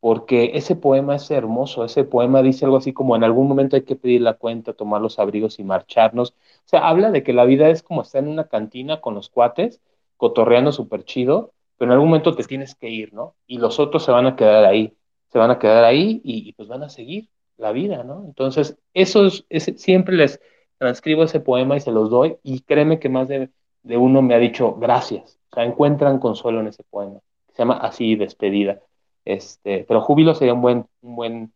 [0.05, 3.85] porque ese poema es hermoso, ese poema dice algo así como en algún momento hay
[3.85, 6.33] que pedir la cuenta, tomar los abrigos y marcharnos.
[6.33, 9.31] O sea, habla de que la vida es como estar en una cantina con los
[9.31, 9.81] cuates,
[10.19, 13.35] cotorreando súper chido, pero en algún momento te tienes que ir, ¿no?
[13.47, 14.95] Y los otros se van a quedar ahí,
[15.33, 18.27] se van a quedar ahí y, pues van a seguir la vida, ¿no?
[18.27, 20.39] Entonces, eso es, siempre les
[20.77, 23.49] transcribo ese poema y se los doy y créeme que más de,
[23.83, 27.21] de uno me ha dicho gracias, o sea, encuentran consuelo en ese poema,
[27.55, 28.83] se llama así, despedida.
[29.25, 31.53] Este, pero Júbilo sería un buen, un buen,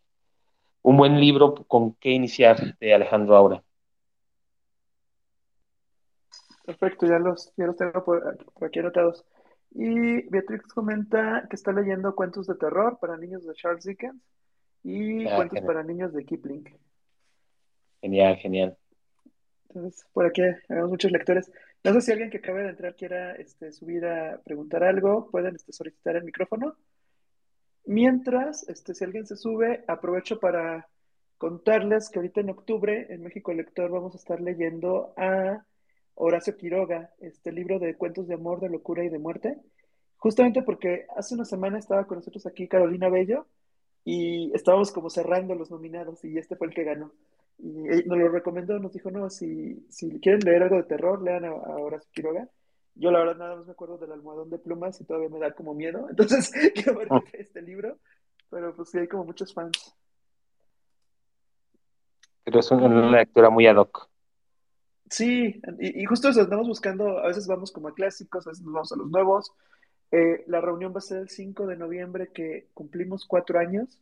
[0.82, 3.62] un buen libro con que iniciar de Alejandro Aura.
[6.64, 9.24] Perfecto, ya los, ya los tengo por, aquí anotados.
[9.70, 14.22] Y Beatriz comenta que está leyendo cuentos de terror para niños de Charles Dickens
[14.82, 16.64] y ah, cuentos para niños de Kipling.
[18.00, 18.76] Genial, genial.
[19.68, 21.50] Entonces, por aquí tenemos muchos lectores.
[21.84, 25.56] No sé si alguien que acabe de entrar quiera este, subir a preguntar algo, pueden
[25.56, 26.76] este, solicitar el micrófono.
[27.88, 30.86] Mientras, este, si alguien se sube, aprovecho para
[31.38, 35.64] contarles que ahorita en octubre en México Lector vamos a estar leyendo a
[36.14, 39.56] Horacio Quiroga, este libro de cuentos de amor, de locura y de muerte,
[40.18, 43.46] justamente porque hace una semana estaba con nosotros aquí Carolina Bello
[44.04, 47.10] y estábamos como cerrando los nominados y este fue el que ganó.
[47.58, 51.46] Y nos lo recomendó, nos dijo, no, si, si quieren leer algo de terror, lean
[51.46, 52.50] a Horacio Quiroga.
[52.98, 55.52] Yo la verdad nada más me acuerdo del almohadón de plumas y todavía me da
[55.52, 56.06] como miedo.
[56.10, 57.22] Entonces quiero ver ah.
[57.32, 57.96] este libro.
[58.50, 59.94] Pero pues sí hay como muchos fans.
[62.44, 64.08] Pero es una lectura muy ad hoc.
[65.10, 68.74] Sí, y, justo eso, andamos buscando, a veces vamos como a clásicos, a veces nos
[68.74, 69.52] vamos a los nuevos.
[70.10, 74.00] Eh, la reunión va a ser el 5 de noviembre, que cumplimos cuatro años.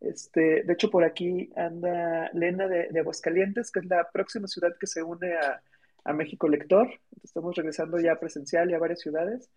[0.00, 4.76] Este, de hecho, por aquí anda Lena de, de Aguascalientes, que es la próxima ciudad
[4.78, 5.62] que se une a,
[6.06, 6.88] a México Lector.
[7.22, 9.50] Estamos regresando ya presencial y a varias ciudades.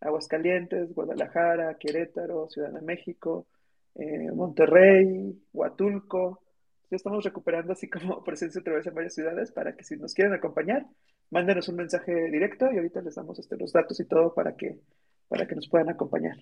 [0.00, 3.46] Aguascalientes, Guadalajara, Querétaro, Ciudad de México,
[3.94, 6.42] eh, Monterrey, Huatulco.
[6.90, 10.14] Ya estamos recuperando así como presencia otra vez en varias ciudades para que si nos
[10.14, 10.86] quieren acompañar,
[11.30, 14.80] mándenos un mensaje directo y ahorita les damos este, los datos y todo para que,
[15.28, 16.36] para que nos puedan acompañar.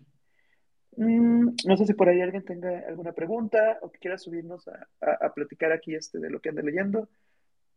[0.97, 4.89] Mm, no sé si por ahí alguien tenga alguna pregunta o que quiera subirnos a,
[5.01, 7.09] a platicar aquí este, de lo que ande leyendo.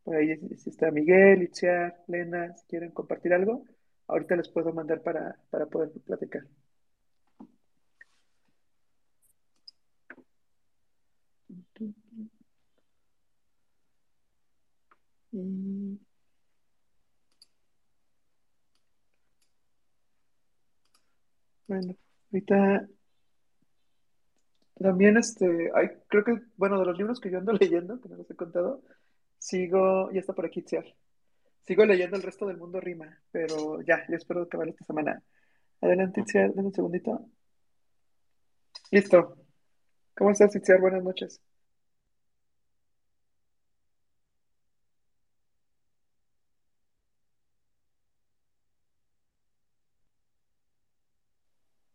[0.04, 0.32] Por ahí
[0.66, 3.66] está Miguel, Itziar, Lena, si quieren compartir algo,
[4.08, 6.44] ahorita les puedo mandar para, para poder platicar.
[21.68, 21.96] Bueno,
[22.32, 22.88] ahorita
[24.80, 28.18] también este, hay, creo que, bueno, de los libros que yo ando leyendo, que no
[28.18, 28.82] los he contado,
[29.42, 30.86] Sigo, ya está por aquí Tziar.
[31.66, 35.24] Sigo leyendo el resto del mundo rima, pero ya, yo espero acabar esta semana.
[35.82, 37.26] Adelante, Tziar, dame un segundito.
[38.92, 39.36] Listo.
[40.16, 40.80] ¿Cómo estás, Itziar?
[40.80, 41.42] Buenas noches.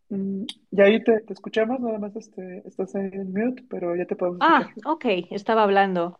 [0.09, 4.38] Mm, ya ahí te, escuchamos, nada más este, estás en mute, pero ya te podemos
[4.40, 6.18] Ah, ok, estaba hablando.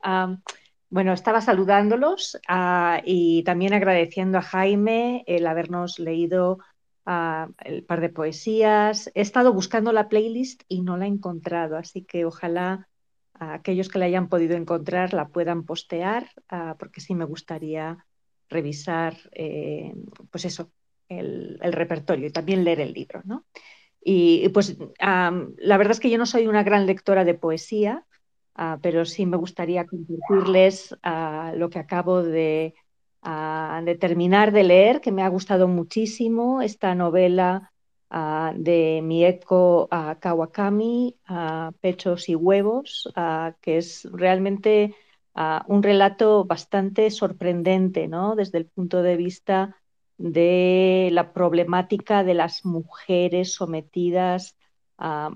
[0.89, 6.59] Bueno, estaba saludándolos ah, y también agradeciendo a Jaime el habernos leído
[7.05, 9.11] ah, el par de poesías.
[9.15, 12.89] He estado buscando la playlist y no la he encontrado, así que ojalá
[13.35, 18.07] aquellos que la hayan podido encontrar la puedan postear, ah, porque sí me gustaría
[18.49, 19.93] revisar, eh,
[20.31, 20.71] pues eso,
[21.09, 23.45] el, repertorio y también leer el libro, ¿no?
[24.01, 28.07] Y pues la verdad es que yo no soy una gran lectora de poesía,
[28.59, 32.75] Ah, pero sí me gustaría compartirles ah, lo que acabo de,
[33.21, 37.73] ah, de, terminar de leer, que me ha gustado muchísimo, esta novela
[38.55, 39.89] de Mieko
[40.21, 41.17] Kawakami,
[41.81, 43.13] Pechos y Huevos,
[43.61, 44.95] que es realmente
[45.67, 48.37] un relato bastante sorprendente, ¿no?
[48.37, 49.77] desde el punto de vista
[50.19, 54.57] de la problemática de las mujeres sometidas
[54.99, 55.31] a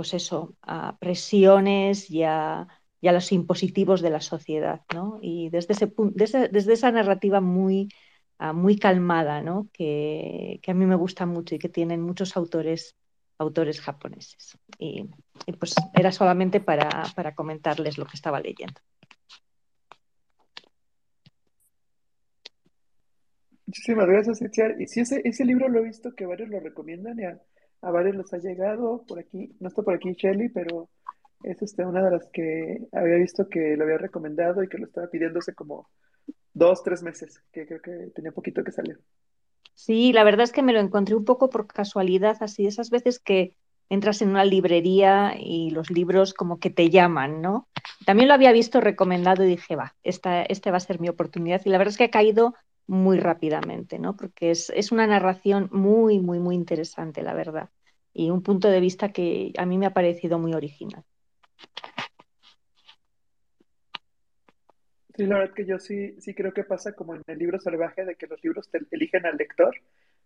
[0.00, 2.66] pues eso, a presiones y a,
[3.02, 5.18] los impositivos de la sociedad, ¿no?
[5.20, 7.90] Y desde, ese, desde, desde esa narrativa muy,
[8.38, 9.68] ah, muy calmada, ¿no?
[9.74, 12.96] Que, a mí me gusta mucho y que tienen muchos autores,
[13.36, 14.56] autores japoneses.
[14.78, 15.10] Y,
[15.58, 16.88] pues era solamente para,
[17.36, 18.80] comentarles lo que estaba leyendo.
[23.66, 24.40] Muchísimas gracias,
[24.78, 27.24] Y sí, ese, ese libro lo he visto que varios lo recomiendan y
[27.82, 30.88] varios les ha llegado, por aquí, no está por aquí Shelly, pero
[31.42, 34.86] es este, una de las que había visto que lo había recomendado y que lo
[34.86, 35.88] estaba pidiéndose como
[36.52, 39.00] dos, tres meses, que creo que tenía poquito que salir.
[39.74, 43.18] Sí, la verdad es que me lo encontré un poco por casualidad, así esas veces
[43.18, 43.56] que
[43.88, 47.68] entras en una librería y los libros como que te llaman, ¿no?
[48.06, 51.62] También lo había visto recomendado y dije, va, esta, esta va a ser mi oportunidad.
[51.64, 52.54] Y la verdad es que ha caído
[52.90, 54.16] muy rápidamente, ¿no?
[54.16, 57.70] Porque es, es una narración muy, muy, muy interesante, la verdad.
[58.12, 61.04] Y un punto de vista que a mí me ha parecido muy original.
[65.14, 68.04] Sí, la verdad que yo sí, sí creo que pasa como en el libro salvaje,
[68.04, 69.72] de que los libros te eligen al lector.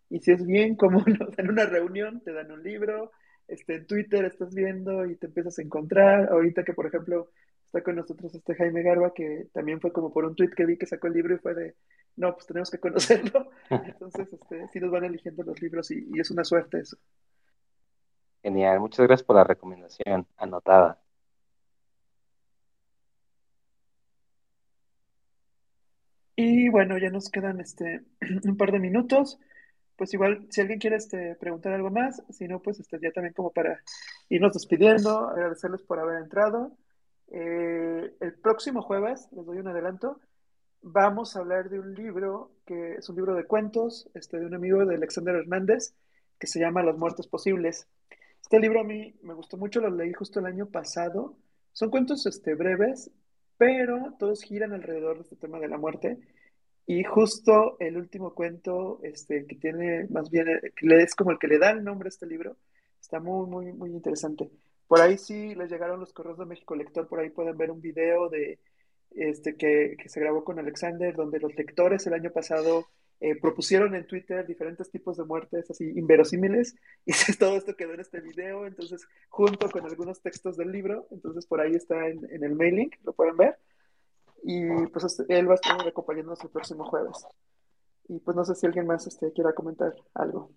[0.08, 1.04] Y si es bien como
[1.36, 3.12] en una reunión, te dan un libro,
[3.46, 6.30] este, en Twitter estás viendo y te empiezas a encontrar.
[6.30, 7.28] Ahorita que, por ejemplo,
[7.75, 10.79] está con nosotros este Jaime Garba, que también fue como por un tweet que vi
[10.79, 11.75] que sacó el libro y fue de,
[12.16, 13.51] no, pues tenemos que conocerlo.
[13.70, 16.97] Entonces, este, sí nos van eligiendo los libros y, y es una suerte eso.
[18.43, 21.01] Genial, muchas gracias por la recomendación, anotada.
[26.37, 28.05] Y bueno, ya nos quedan este,
[28.45, 29.41] un par de minutos
[29.97, 33.33] pues igual, si alguien quiere este, preguntar algo más, si no, pues este, ya también
[33.33, 33.81] como para
[34.29, 36.77] irnos despidiendo, agradecerles por haber entrado.
[37.29, 40.20] Eh, el próximo jueves, les doy un adelanto,
[40.83, 44.55] vamos a hablar de un libro que es un libro de cuentos este, de un
[44.55, 45.95] amigo de Alexander Hernández
[46.39, 47.89] que se llama Las muertes posibles.
[48.43, 51.37] Este libro a mí me gustó mucho, lo leí justo el año pasado.
[51.72, 53.11] Son cuentos este, breves,
[53.57, 56.18] pero todos giran alrededor de este tema de la muerte.
[56.87, 61.39] Y justo el último cuento, este, que tiene más bien, eh, que es como el
[61.39, 62.59] que le da el nombre a este libro,
[63.01, 64.51] está muy, muy, muy interesante.
[64.87, 67.80] Por ahí sí les llegaron los correos de México Lector, por ahí pueden ver un
[67.80, 68.59] video de
[69.11, 72.87] este que, se grabó con Alexander, donde los lectores el año pasado
[73.20, 76.76] eh, propusieron en Twitter diferentes tipos de muertes así inverosímiles,
[77.07, 81.47] y todo esto quedó en este video, entonces junto con algunos textos del libro, entonces
[81.47, 83.59] por ahí está en, en el mailing, lo pueden ver.
[84.47, 87.26] Y pues este, él va a estar acompañándonos el próximo jueves.
[88.09, 90.51] Y pues no sé si alguien más este, quiera comentar algo.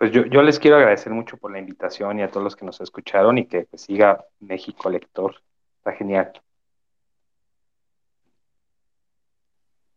[0.00, 2.64] Pues yo, yo les quiero agradecer mucho por la invitación y a todos los que
[2.64, 5.34] nos escucharon y que pues, siga México Lector.
[5.76, 6.32] Está genial.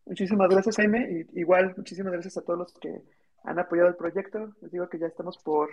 [0.05, 1.07] Muchísimas gracias, Jaime.
[1.09, 3.01] Y igual, muchísimas gracias a todos los que
[3.45, 4.53] han apoyado el proyecto.
[4.59, 5.69] Les digo que ya estamos por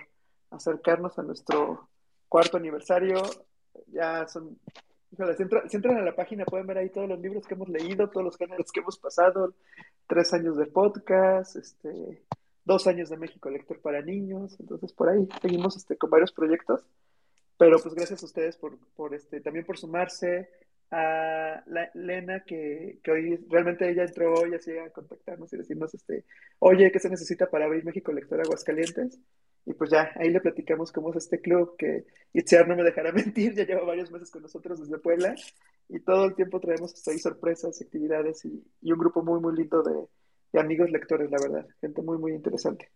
[0.53, 1.89] acercarnos a nuestro
[2.29, 3.21] cuarto aniversario.
[3.89, 4.61] Ya son
[5.11, 8.25] si, entran a la página pueden ver ahí todos los libros que hemos leído, todos
[8.27, 9.55] los géneros que hemos pasado,
[10.07, 12.23] tres años de podcast, este,
[12.71, 16.87] dos años de México Lector para niños, entonces por ahí seguimos este, con varios proyectos,
[17.59, 20.49] pero pues gracias a ustedes por, por este, también por sumarse,
[20.93, 25.95] a la, Lena que, que, hoy realmente ella entró hoy así a contactarnos y decirnos
[25.95, 26.25] este
[26.59, 29.21] oye qué se necesita para abrir México Lector Aguascalientes
[29.67, 33.13] y pues ya, ahí le platicamos cómo es este club, que Itziar no me dejará
[33.21, 35.35] mentir, ya lleva varios meses con nosotros desde Puebla,
[35.89, 39.83] y todo el tiempo traemos ahí sorpresas, actividades y, y un grupo muy, muy lindo
[39.83, 40.07] de,
[40.53, 42.91] de, amigos lectores, la verdad, gente muy, muy interesante.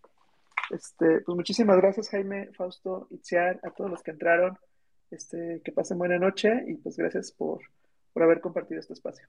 [0.71, 4.59] Este, pues muchísimas gracias, Jaime, Fausto, Itziar, a todos los que entraron,
[5.11, 7.61] este, que pasen buena noche y pues gracias por,
[8.13, 9.27] por haber compartido este espacio.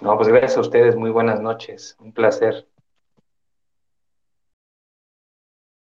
[0.00, 2.66] No, pues gracias a ustedes, muy buenas noches, un placer.